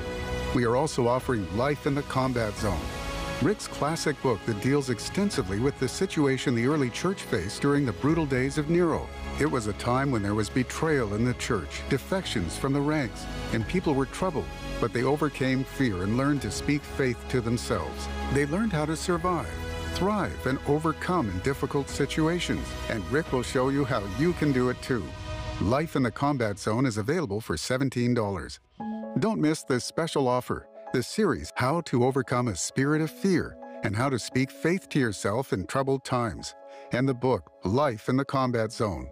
We 0.55 0.65
are 0.65 0.77
also 0.77 1.07
offering 1.07 1.47
Life 1.57 1.87
in 1.87 1.95
the 1.95 2.03
Combat 2.03 2.55
Zone 2.57 2.81
Rick's 3.41 3.69
classic 3.69 4.21
book 4.21 4.41
that 4.47 4.61
deals 4.61 4.91
extensively 4.91 5.61
with 5.61 5.79
the 5.79 5.87
situation 5.87 6.57
the 6.57 6.67
early 6.67 6.91
church 6.91 7.23
faced 7.23 7.63
during 7.63 7.87
the 7.87 7.93
brutal 7.93 8.27
days 8.27 8.59
of 8.59 8.69
Nero. 8.69 9.09
It 9.41 9.47
was 9.47 9.69
a 9.69 9.75
time 9.75 10.11
when 10.11 10.25
there 10.25 10.35
was 10.35 10.51
betrayal 10.51 11.15
in 11.15 11.25
the 11.25 11.35
church, 11.35 11.83
defections 11.89 12.59
from 12.59 12.73
the 12.73 12.81
ranks, 12.81 13.27
and 13.53 13.67
people 13.69 13.95
were 13.95 14.07
troubled, 14.07 14.49
but 14.81 14.93
they 14.93 15.05
overcame 15.05 15.63
fear 15.63 16.03
and 16.03 16.17
learned 16.17 16.43
to 16.43 16.51
speak 16.51 16.83
faith 16.83 17.17
to 17.29 17.41
themselves. 17.41 18.09
They 18.35 18.45
learned 18.47 18.73
how 18.73 18.87
to 18.87 18.97
survive, 18.97 19.47
thrive, 19.95 20.45
and 20.49 20.59
overcome 20.67 21.31
in 21.31 21.39
difficult 21.41 21.89
situations, 21.89 22.67
and 22.89 23.09
Rick 23.09 23.31
will 23.31 23.45
show 23.45 23.69
you 23.69 23.85
how 23.85 24.03
you 24.19 24.33
can 24.33 24.51
do 24.51 24.69
it 24.69 24.83
too. 24.83 25.05
Life 25.61 25.95
in 25.95 26.03
the 26.03 26.11
Combat 26.11 26.59
Zone 26.59 26.85
is 26.85 26.99
available 26.99 27.41
for 27.41 27.55
$17. 27.55 28.59
Don't 29.21 29.41
miss 29.41 29.63
this 29.63 29.85
special 29.85 30.27
offer. 30.27 30.67
The 30.95 31.03
series, 31.03 31.53
How 31.55 31.83
to 31.83 32.07
Overcome 32.07 32.49
a 32.49 32.57
Spirit 32.57 33.03
of 33.03 33.11
Fear 33.11 33.59
and 33.85 33.95
How 33.95 34.09
to 34.09 34.19
Speak 34.19 34.51
Faith 34.51 34.89
to 34.89 34.99
Yourself 34.99 35.53
in 35.53 35.67
Troubled 35.67 36.03
Times, 36.03 36.55
and 36.93 37.07
the 37.07 37.13
book, 37.13 37.53
Life 37.63 38.09
in 38.09 38.17
the 38.17 38.25
Combat 38.25 38.73
Zone. 38.73 39.11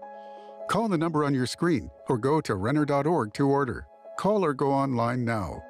Call 0.70 0.88
the 0.88 0.96
number 0.96 1.22
on 1.22 1.34
your 1.34 1.44
screen 1.44 1.90
or 2.08 2.16
go 2.16 2.40
to 2.40 2.54
Renner.org 2.54 3.34
to 3.34 3.46
order. 3.46 3.86
Call 4.18 4.42
or 4.42 4.54
go 4.54 4.72
online 4.72 5.22
now. 5.26 5.62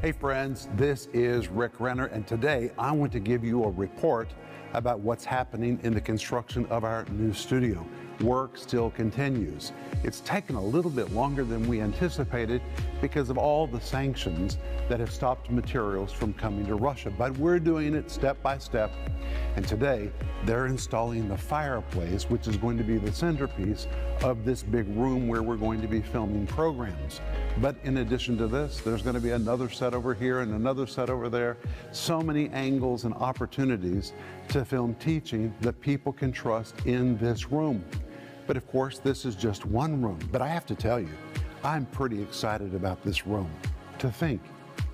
Hey 0.00 0.12
friends, 0.12 0.68
this 0.76 1.08
is 1.12 1.48
Rick 1.48 1.80
Renner, 1.80 2.06
and 2.06 2.24
today 2.24 2.70
I 2.78 2.92
want 2.92 3.10
to 3.12 3.18
give 3.18 3.42
you 3.42 3.64
a 3.64 3.70
report 3.70 4.28
about 4.74 5.00
what's 5.00 5.24
happening 5.24 5.78
in 5.82 5.94
the 5.94 6.00
construction 6.00 6.66
of 6.66 6.84
our 6.84 7.04
new 7.10 7.32
studio. 7.32 7.86
Work 8.20 8.56
still 8.56 8.90
continues. 8.90 9.72
It's 10.04 10.20
taken 10.20 10.54
a 10.54 10.62
little 10.62 10.90
bit 10.90 11.12
longer 11.12 11.42
than 11.42 11.66
we 11.66 11.80
anticipated 11.80 12.62
because 13.00 13.28
of 13.28 13.38
all 13.38 13.66
the 13.66 13.80
sanctions 13.80 14.58
that 14.88 15.00
have 15.00 15.10
stopped 15.10 15.50
materials 15.50 16.12
from 16.12 16.32
coming 16.34 16.66
to 16.66 16.76
Russia, 16.76 17.10
but 17.10 17.36
we're 17.38 17.58
doing 17.58 17.94
it 17.94 18.10
step 18.10 18.40
by 18.42 18.58
step. 18.58 18.92
And 19.56 19.66
today, 19.66 20.12
they're 20.44 20.66
installing 20.66 21.28
the 21.28 21.36
fireplace, 21.36 22.24
which 22.24 22.46
is 22.46 22.56
going 22.56 22.76
to 22.78 22.84
be 22.84 22.98
the 22.98 23.12
centerpiece 23.12 23.88
of 24.22 24.44
this 24.44 24.62
big 24.62 24.86
room 24.96 25.26
where 25.26 25.42
we're 25.42 25.56
going 25.56 25.80
to 25.80 25.88
be 25.88 26.00
filming 26.00 26.46
programs. 26.46 27.20
But 27.60 27.76
in 27.82 27.98
addition 27.98 28.36
to 28.38 28.46
this, 28.46 28.80
there's 28.80 29.02
going 29.02 29.14
to 29.14 29.20
be 29.20 29.30
another 29.30 29.68
set 29.68 29.94
over 29.94 30.14
here 30.14 30.40
and 30.40 30.52
another 30.52 30.86
set 30.86 31.10
over 31.10 31.28
there. 31.28 31.56
So 31.92 32.20
many 32.20 32.48
angles 32.50 33.04
and 33.04 33.14
opportunities 33.14 34.12
to 34.48 34.64
film 34.64 34.94
teaching 34.96 35.54
that 35.60 35.80
people 35.80 36.12
can 36.12 36.32
trust 36.32 36.74
in 36.86 37.16
this 37.18 37.50
room. 37.50 37.84
But 38.46 38.56
of 38.56 38.66
course, 38.68 38.98
this 38.98 39.24
is 39.24 39.34
just 39.34 39.64
one 39.64 40.02
room. 40.02 40.18
But 40.30 40.42
I 40.42 40.48
have 40.48 40.66
to 40.66 40.74
tell 40.74 41.00
you, 41.00 41.08
I'm 41.62 41.86
pretty 41.86 42.20
excited 42.20 42.74
about 42.74 43.02
this 43.02 43.26
room. 43.26 43.50
To 44.00 44.10
think 44.10 44.40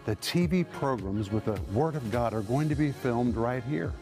that 0.04 0.20
TV 0.20 0.68
programs 0.70 1.30
with 1.30 1.44
the 1.46 1.60
Word 1.72 1.96
of 1.96 2.10
God 2.10 2.32
are 2.32 2.42
going 2.42 2.68
to 2.68 2.74
be 2.74 2.92
filmed 2.92 3.36
right 3.36 3.62
here. 3.64 3.92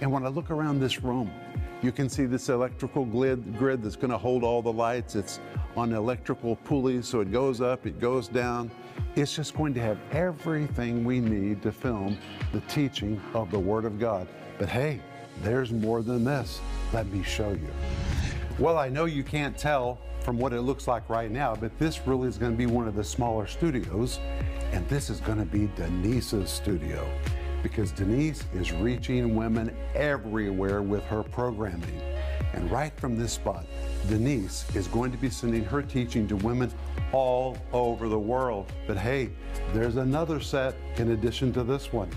And 0.00 0.10
when 0.12 0.24
I 0.24 0.28
look 0.28 0.50
around 0.50 0.80
this 0.80 1.02
room, 1.02 1.30
you 1.82 1.90
can 1.90 2.08
see 2.08 2.26
this 2.26 2.48
electrical 2.48 3.04
grid, 3.04 3.58
grid 3.58 3.82
that's 3.82 3.96
going 3.96 4.10
to 4.10 4.18
hold 4.18 4.44
all 4.44 4.62
the 4.62 4.72
lights. 4.72 5.16
It's 5.16 5.40
on 5.76 5.92
electrical 5.92 6.56
pulleys, 6.56 7.08
so 7.08 7.20
it 7.20 7.32
goes 7.32 7.60
up, 7.60 7.86
it 7.86 7.98
goes 7.98 8.28
down. 8.28 8.70
It's 9.16 9.34
just 9.34 9.54
going 9.54 9.74
to 9.74 9.80
have 9.80 9.98
everything 10.12 11.04
we 11.04 11.18
need 11.18 11.62
to 11.62 11.72
film 11.72 12.16
the 12.52 12.60
teaching 12.62 13.20
of 13.34 13.50
the 13.50 13.58
Word 13.58 13.84
of 13.84 13.98
God. 13.98 14.28
But 14.62 14.68
hey, 14.68 15.00
there's 15.42 15.72
more 15.72 16.02
than 16.02 16.22
this. 16.22 16.60
Let 16.92 17.08
me 17.08 17.24
show 17.24 17.50
you. 17.50 17.68
Well, 18.60 18.78
I 18.78 18.88
know 18.88 19.06
you 19.06 19.24
can't 19.24 19.58
tell 19.58 19.98
from 20.20 20.38
what 20.38 20.52
it 20.52 20.60
looks 20.60 20.86
like 20.86 21.08
right 21.08 21.32
now, 21.32 21.56
but 21.56 21.76
this 21.80 22.06
really 22.06 22.28
is 22.28 22.38
going 22.38 22.52
to 22.52 22.56
be 22.56 22.66
one 22.66 22.86
of 22.86 22.94
the 22.94 23.02
smaller 23.02 23.48
studios, 23.48 24.20
and 24.70 24.88
this 24.88 25.10
is 25.10 25.18
going 25.18 25.38
to 25.38 25.44
be 25.44 25.68
Denise's 25.74 26.48
studio 26.48 27.04
because 27.60 27.90
Denise 27.90 28.44
is 28.54 28.70
reaching 28.70 29.34
women 29.34 29.76
everywhere 29.96 30.80
with 30.80 31.02
her 31.06 31.24
programming. 31.24 32.00
And 32.52 32.70
right 32.70 32.92
from 33.00 33.18
this 33.18 33.32
spot, 33.32 33.66
Denise 34.08 34.64
is 34.74 34.88
going 34.88 35.12
to 35.12 35.18
be 35.18 35.30
sending 35.30 35.64
her 35.64 35.82
teaching 35.82 36.26
to 36.28 36.36
women 36.36 36.72
all 37.12 37.56
over 37.72 38.08
the 38.08 38.18
world. 38.18 38.72
But 38.86 38.96
hey, 38.96 39.30
there's 39.72 39.96
another 39.96 40.40
set 40.40 40.74
in 40.96 41.12
addition 41.12 41.52
to 41.54 41.62
this 41.62 41.92
one. 41.92 42.10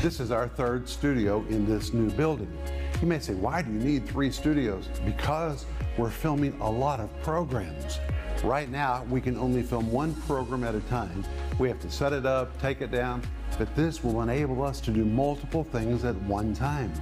This 0.00 0.20
is 0.20 0.30
our 0.30 0.48
third 0.48 0.88
studio 0.88 1.44
in 1.48 1.66
this 1.66 1.92
new 1.92 2.10
building. 2.10 2.52
You 3.00 3.08
may 3.08 3.18
say, 3.18 3.34
why 3.34 3.62
do 3.62 3.72
you 3.72 3.78
need 3.78 4.08
three 4.08 4.30
studios? 4.30 4.88
Because 5.04 5.66
we're 5.98 6.10
filming 6.10 6.58
a 6.60 6.70
lot 6.70 7.00
of 7.00 7.10
programs. 7.22 7.98
Right 8.44 8.70
now, 8.70 9.04
we 9.08 9.20
can 9.20 9.36
only 9.36 9.62
film 9.62 9.90
one 9.90 10.14
program 10.22 10.64
at 10.64 10.74
a 10.74 10.80
time. 10.82 11.24
We 11.58 11.68
have 11.68 11.80
to 11.80 11.90
set 11.90 12.12
it 12.12 12.26
up, 12.26 12.60
take 12.60 12.80
it 12.80 12.90
down, 12.90 13.22
but 13.58 13.74
this 13.76 14.02
will 14.02 14.22
enable 14.22 14.62
us 14.64 14.80
to 14.82 14.90
do 14.90 15.04
multiple 15.04 15.64
things 15.64 16.04
at 16.04 16.16
one 16.22 16.54
time. 16.54 16.92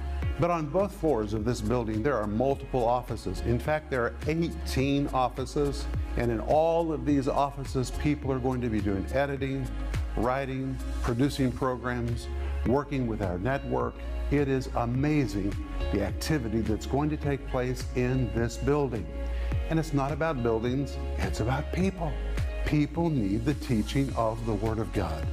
But 0.41 0.49
on 0.49 0.65
both 0.65 0.91
floors 0.95 1.35
of 1.35 1.45
this 1.45 1.61
building, 1.61 2.01
there 2.01 2.17
are 2.17 2.25
multiple 2.25 2.83
offices. 2.83 3.41
In 3.41 3.59
fact, 3.59 3.91
there 3.91 4.05
are 4.05 4.15
18 4.27 5.07
offices, 5.09 5.85
and 6.17 6.31
in 6.31 6.39
all 6.39 6.91
of 6.91 7.05
these 7.05 7.27
offices, 7.27 7.91
people 7.91 8.31
are 8.31 8.39
going 8.39 8.59
to 8.61 8.67
be 8.67 8.81
doing 8.81 9.05
editing, 9.13 9.67
writing, 10.17 10.75
producing 11.03 11.51
programs, 11.51 12.27
working 12.65 13.05
with 13.05 13.21
our 13.21 13.37
network. 13.37 13.93
It 14.31 14.47
is 14.47 14.67
amazing 14.77 15.55
the 15.93 16.01
activity 16.01 16.61
that's 16.61 16.87
going 16.87 17.11
to 17.11 17.17
take 17.17 17.47
place 17.49 17.85
in 17.95 18.33
this 18.33 18.57
building. 18.57 19.05
And 19.69 19.77
it's 19.77 19.93
not 19.93 20.11
about 20.11 20.41
buildings, 20.41 20.97
it's 21.19 21.41
about 21.41 21.71
people. 21.71 22.11
People 22.65 23.11
need 23.11 23.45
the 23.45 23.53
teaching 23.53 24.11
of 24.15 24.43
the 24.47 24.53
Word 24.53 24.79
of 24.79 24.91
God. 24.91 25.23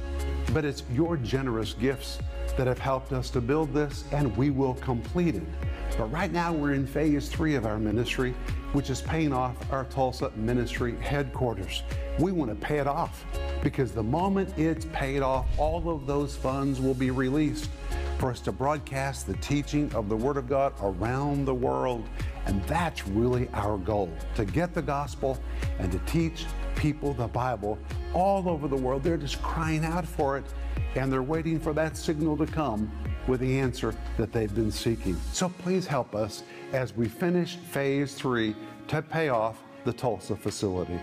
But 0.53 0.65
it's 0.65 0.83
your 0.91 1.17
generous 1.17 1.73
gifts 1.73 2.19
that 2.57 2.67
have 2.67 2.79
helped 2.79 3.13
us 3.13 3.29
to 3.31 3.41
build 3.41 3.73
this, 3.73 4.03
and 4.11 4.35
we 4.35 4.49
will 4.49 4.73
complete 4.75 5.35
it. 5.35 5.43
But 5.97 6.11
right 6.11 6.31
now, 6.31 6.51
we're 6.51 6.73
in 6.73 6.87
phase 6.87 7.29
three 7.29 7.55
of 7.55 7.65
our 7.65 7.77
ministry, 7.77 8.33
which 8.73 8.89
is 8.89 9.01
paying 9.01 9.31
off 9.31 9.55
our 9.71 9.85
Tulsa 9.85 10.31
ministry 10.35 10.95
headquarters. 10.97 11.83
We 12.19 12.31
want 12.31 12.49
to 12.49 12.55
pay 12.55 12.79
it 12.79 12.87
off 12.87 13.25
because 13.61 13.91
the 13.91 14.03
moment 14.03 14.57
it's 14.57 14.85
paid 14.85 15.21
off, 15.21 15.45
all 15.57 15.89
of 15.89 16.05
those 16.07 16.35
funds 16.35 16.79
will 16.79 16.93
be 16.93 17.11
released 17.11 17.69
for 18.17 18.31
us 18.31 18.39
to 18.41 18.51
broadcast 18.51 19.27
the 19.27 19.35
teaching 19.35 19.93
of 19.93 20.09
the 20.09 20.15
Word 20.15 20.37
of 20.37 20.49
God 20.49 20.73
around 20.81 21.45
the 21.45 21.55
world. 21.55 22.07
And 22.45 22.61
that's 22.63 23.07
really 23.07 23.47
our 23.53 23.77
goal 23.77 24.11
to 24.35 24.45
get 24.45 24.73
the 24.73 24.81
gospel 24.81 25.37
and 25.79 25.91
to 25.91 25.99
teach 25.99 26.45
people 26.79 27.13
the 27.13 27.27
Bible 27.27 27.77
all 28.13 28.47
over 28.47 28.69
the 28.69 28.75
world. 28.75 29.03
They're 29.03 29.17
just 29.17 29.41
crying 29.41 29.83
out 29.83 30.05
for 30.05 30.37
it 30.37 30.45
and 30.95 31.11
they're 31.11 31.21
waiting 31.21 31.59
for 31.59 31.73
that 31.73 31.97
signal 31.97 32.37
to 32.37 32.45
come 32.45 32.89
with 33.27 33.41
the 33.41 33.59
answer 33.59 33.93
that 34.17 34.31
they've 34.31 34.53
been 34.55 34.71
seeking. 34.71 35.17
So 35.33 35.49
please 35.49 35.85
help 35.85 36.15
us 36.15 36.43
as 36.71 36.95
we 36.95 37.09
finish 37.09 37.57
phase 37.57 38.15
three 38.15 38.55
to 38.87 39.01
pay 39.01 39.27
off 39.27 39.61
the 39.83 39.91
Tulsa 39.91 40.37
facility. 40.37 40.97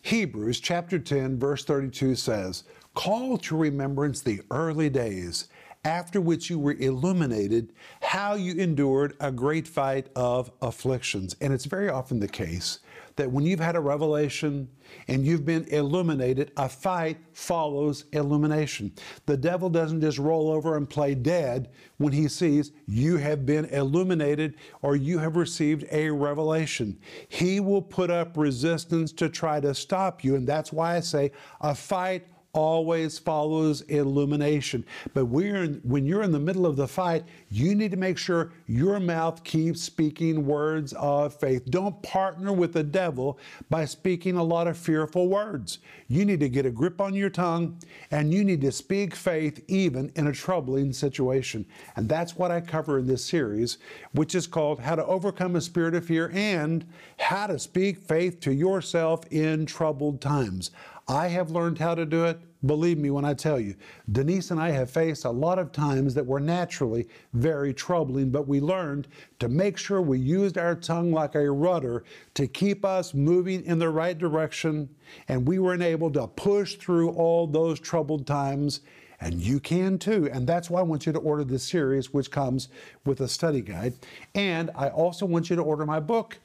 Hebrews 0.00 0.60
chapter 0.60 0.98
10, 0.98 1.38
verse 1.38 1.64
32 1.64 2.14
says, 2.14 2.64
Call 2.94 3.36
to 3.38 3.56
remembrance 3.56 4.22
the 4.22 4.40
early 4.50 4.88
days 4.88 5.48
after 5.84 6.20
which 6.20 6.48
you 6.48 6.58
were 6.58 6.74
illuminated, 6.74 7.72
how 8.00 8.34
you 8.34 8.54
endured 8.54 9.14
a 9.20 9.30
great 9.30 9.68
fight 9.68 10.08
of 10.16 10.50
afflictions. 10.62 11.36
And 11.40 11.52
it's 11.52 11.66
very 11.66 11.88
often 11.88 12.20
the 12.20 12.28
case 12.28 12.80
that 13.16 13.30
when 13.30 13.44
you've 13.44 13.60
had 13.60 13.76
a 13.76 13.80
revelation 13.80 14.68
and 15.08 15.24
you've 15.24 15.44
been 15.44 15.64
illuminated, 15.68 16.50
a 16.56 16.68
fight 16.68 17.18
follows 17.32 18.06
illumination. 18.12 18.92
The 19.26 19.36
devil 19.36 19.70
doesn't 19.70 20.00
just 20.00 20.18
roll 20.18 20.50
over 20.50 20.76
and 20.76 20.88
play 20.88 21.14
dead 21.14 21.70
when 21.98 22.12
he 22.12 22.28
sees 22.28 22.72
you 22.86 23.16
have 23.18 23.46
been 23.46 23.66
illuminated 23.66 24.56
or 24.82 24.96
you 24.96 25.18
have 25.18 25.36
received 25.36 25.84
a 25.92 26.10
revelation. 26.10 26.98
He 27.28 27.60
will 27.60 27.82
put 27.82 28.10
up 28.10 28.36
resistance 28.36 29.12
to 29.12 29.28
try 29.28 29.60
to 29.60 29.74
stop 29.74 30.24
you. 30.24 30.34
And 30.34 30.46
that's 30.46 30.72
why 30.72 30.96
I 30.96 31.00
say 31.00 31.30
a 31.60 31.74
fight 31.74 32.26
always 32.54 33.18
follows 33.18 33.82
illumination. 33.82 34.86
But 35.12 35.26
we're 35.26 35.64
in, 35.64 35.80
when 35.82 36.06
you're 36.06 36.22
in 36.22 36.32
the 36.32 36.38
middle 36.38 36.64
of 36.64 36.76
the 36.76 36.88
fight, 36.88 37.24
you 37.50 37.74
need 37.74 37.90
to 37.90 37.96
make 37.96 38.16
sure 38.16 38.52
your 38.66 38.98
mouth 39.00 39.44
keeps 39.44 39.82
speaking 39.82 40.46
words 40.46 40.92
of 40.94 41.38
faith. 41.38 41.66
Don't 41.66 42.00
partner 42.02 42.52
with 42.52 42.72
the 42.72 42.82
devil 42.82 43.38
by 43.68 43.84
speaking 43.84 44.36
a 44.36 44.42
lot 44.42 44.66
of 44.66 44.78
fearful 44.78 45.28
words. 45.28 45.78
You 46.08 46.24
need 46.24 46.40
to 46.40 46.48
get 46.48 46.64
a 46.64 46.70
grip 46.70 47.00
on 47.00 47.12
your 47.14 47.30
tongue 47.30 47.78
and 48.10 48.32
you 48.32 48.44
need 48.44 48.60
to 48.62 48.72
speak 48.72 49.14
faith 49.14 49.62
even 49.68 50.12
in 50.14 50.28
a 50.28 50.32
troubling 50.32 50.92
situation. 50.92 51.66
And 51.96 52.08
that's 52.08 52.36
what 52.36 52.50
I 52.50 52.60
cover 52.60 52.98
in 52.98 53.06
this 53.06 53.24
series, 53.24 53.78
which 54.12 54.34
is 54.34 54.46
called 54.46 54.80
How 54.80 54.94
to 54.94 55.04
Overcome 55.04 55.56
a 55.56 55.60
Spirit 55.60 55.94
of 55.94 56.06
Fear 56.06 56.30
and 56.32 56.86
How 57.18 57.48
to 57.48 57.58
Speak 57.58 57.98
Faith 57.98 58.38
to 58.40 58.52
Yourself 58.52 59.24
in 59.32 59.66
Troubled 59.66 60.20
Times. 60.20 60.70
I 61.06 61.28
have 61.28 61.50
learned 61.50 61.78
how 61.78 61.94
to 61.94 62.06
do 62.06 62.24
it. 62.24 62.38
Believe 62.64 62.96
me 62.96 63.10
when 63.10 63.26
I 63.26 63.34
tell 63.34 63.60
you, 63.60 63.74
Denise 64.10 64.50
and 64.50 64.58
I 64.58 64.70
have 64.70 64.90
faced 64.90 65.26
a 65.26 65.30
lot 65.30 65.58
of 65.58 65.70
times 65.70 66.14
that 66.14 66.24
were 66.24 66.40
naturally 66.40 67.06
very 67.34 67.74
troubling, 67.74 68.30
but 68.30 68.48
we 68.48 68.58
learned 68.58 69.08
to 69.40 69.48
make 69.50 69.76
sure 69.76 70.00
we 70.00 70.18
used 70.18 70.56
our 70.56 70.74
tongue 70.74 71.12
like 71.12 71.34
a 71.34 71.50
rudder 71.50 72.04
to 72.32 72.46
keep 72.46 72.82
us 72.82 73.12
moving 73.12 73.62
in 73.64 73.78
the 73.78 73.90
right 73.90 74.16
direction, 74.16 74.88
and 75.28 75.46
we 75.46 75.58
were 75.58 75.74
enabled 75.74 76.14
to 76.14 76.26
push 76.26 76.76
through 76.76 77.10
all 77.10 77.46
those 77.46 77.78
troubled 77.78 78.26
times. 78.26 78.80
And 79.20 79.34
you 79.40 79.60
can 79.60 79.98
too. 79.98 80.28
And 80.30 80.46
that's 80.46 80.68
why 80.68 80.80
I 80.80 80.82
want 80.82 81.06
you 81.06 81.12
to 81.12 81.18
order 81.18 81.44
this 81.44 81.64
series, 81.64 82.12
which 82.12 82.30
comes 82.30 82.68
with 83.06 83.20
a 83.20 83.28
study 83.28 83.62
guide. 83.62 83.94
And 84.34 84.70
I 84.74 84.88
also 84.88 85.24
want 85.24 85.48
you 85.48 85.56
to 85.56 85.62
order 85.62 85.86
my 85.86 86.00
book, 86.00 86.38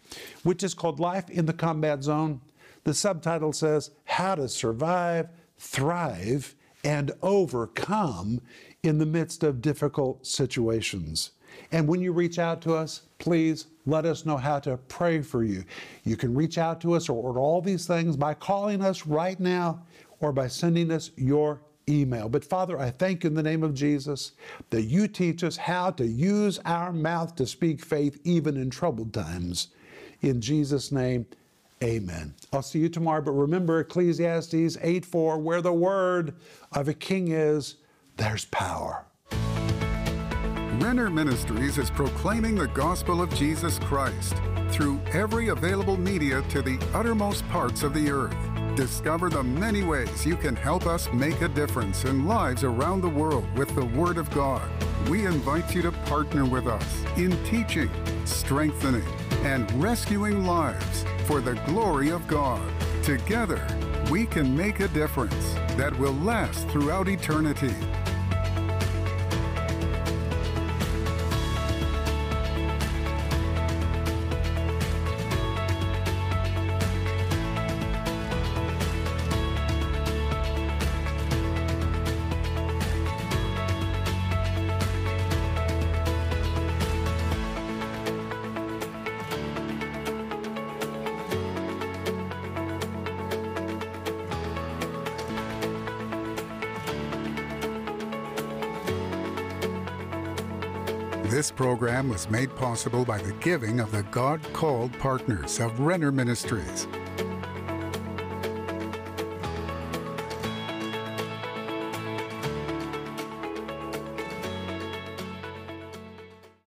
which 0.43 0.63
is 0.63 0.73
called 0.73 0.99
Life 0.99 1.29
in 1.29 1.45
the 1.45 1.51
Combat 1.51 2.03
Zone 2.03 2.39
the 2.89 2.93
subtitle 2.95 3.53
says, 3.53 3.91
How 4.05 4.33
to 4.33 4.49
Survive, 4.49 5.29
Thrive, 5.59 6.55
and 6.83 7.11
Overcome 7.21 8.41
in 8.81 8.97
the 8.97 9.05
Midst 9.05 9.43
of 9.43 9.61
Difficult 9.61 10.25
Situations. 10.25 11.31
And 11.71 11.87
when 11.87 12.01
you 12.01 12.11
reach 12.11 12.39
out 12.39 12.63
to 12.63 12.73
us, 12.73 13.03
please 13.19 13.67
let 13.85 14.05
us 14.05 14.25
know 14.25 14.37
how 14.37 14.57
to 14.61 14.77
pray 14.87 15.21
for 15.21 15.43
you. 15.43 15.65
You 16.03 16.17
can 16.17 16.33
reach 16.33 16.57
out 16.57 16.81
to 16.81 16.93
us 16.93 17.09
or 17.09 17.13
order 17.21 17.39
all 17.39 17.61
these 17.61 17.85
things 17.85 18.17
by 18.17 18.33
calling 18.33 18.81
us 18.81 19.05
right 19.05 19.39
now 19.39 19.85
or 20.19 20.31
by 20.31 20.47
sending 20.47 20.89
us 20.89 21.11
your 21.15 21.61
email. 21.87 22.27
But 22.27 22.43
Father, 22.43 22.79
I 22.79 22.89
thank 22.89 23.23
you 23.23 23.27
in 23.27 23.35
the 23.35 23.43
name 23.43 23.61
of 23.61 23.75
Jesus 23.75 24.31
that 24.71 24.83
you 24.83 25.07
teach 25.07 25.43
us 25.43 25.57
how 25.57 25.91
to 25.91 26.07
use 26.07 26.59
our 26.65 26.91
mouth 26.91 27.35
to 27.35 27.45
speak 27.45 27.85
faith 27.85 28.19
even 28.23 28.57
in 28.57 28.71
troubled 28.71 29.13
times. 29.13 29.67
In 30.21 30.41
Jesus' 30.41 30.91
name, 30.91 31.27
Amen. 31.83 32.33
I'll 32.51 32.61
see 32.61 32.79
you 32.79 32.89
tomorrow, 32.89 33.21
but 33.21 33.31
remember 33.31 33.79
Ecclesiastes 33.79 34.77
8 34.81 35.05
4, 35.05 35.37
where 35.37 35.61
the 35.61 35.73
word 35.73 36.33
of 36.73 36.87
a 36.89 36.93
king 36.93 37.29
is, 37.29 37.75
there's 38.17 38.45
power. 38.45 39.05
Renner 40.79 41.09
Ministries 41.09 41.77
is 41.77 41.89
proclaiming 41.89 42.55
the 42.55 42.67
gospel 42.67 43.21
of 43.21 43.33
Jesus 43.33 43.79
Christ 43.79 44.33
through 44.69 44.99
every 45.11 45.49
available 45.49 45.97
media 45.97 46.41
to 46.49 46.61
the 46.61 46.79
uttermost 46.93 47.47
parts 47.49 47.83
of 47.83 47.93
the 47.93 48.09
earth. 48.11 48.35
Discover 48.75 49.29
the 49.29 49.43
many 49.43 49.83
ways 49.83 50.25
you 50.25 50.37
can 50.37 50.55
help 50.55 50.85
us 50.85 51.11
make 51.11 51.41
a 51.41 51.49
difference 51.49 52.05
in 52.05 52.25
lives 52.25 52.63
around 52.63 53.01
the 53.01 53.09
world 53.09 53.45
with 53.57 53.73
the 53.75 53.85
Word 53.85 54.17
of 54.17 54.29
God. 54.31 54.61
We 55.09 55.25
invite 55.25 55.75
you 55.75 55.81
to 55.81 55.91
partner 55.91 56.45
with 56.45 56.67
us 56.67 57.03
in 57.17 57.31
teaching, 57.43 57.89
strengthening, 58.25 59.03
and 59.43 59.71
rescuing 59.81 60.45
lives 60.45 61.05
for 61.25 61.41
the 61.41 61.55
glory 61.65 62.09
of 62.09 62.27
God. 62.27 62.61
Together, 63.03 63.65
we 64.11 64.25
can 64.25 64.55
make 64.55 64.79
a 64.79 64.87
difference 64.89 65.53
that 65.77 65.97
will 65.97 66.13
last 66.13 66.67
throughout 66.69 67.07
eternity. 67.07 67.73
Was 102.19 102.29
made 102.29 102.53
possible 102.57 103.05
by 103.05 103.17
the 103.17 103.31
giving 103.39 103.79
of 103.79 103.93
the 103.93 104.03
God 104.11 104.41
called 104.51 104.91
partners 104.99 105.61
of 105.61 105.79
Renner 105.79 106.11
Ministries. 106.11 106.85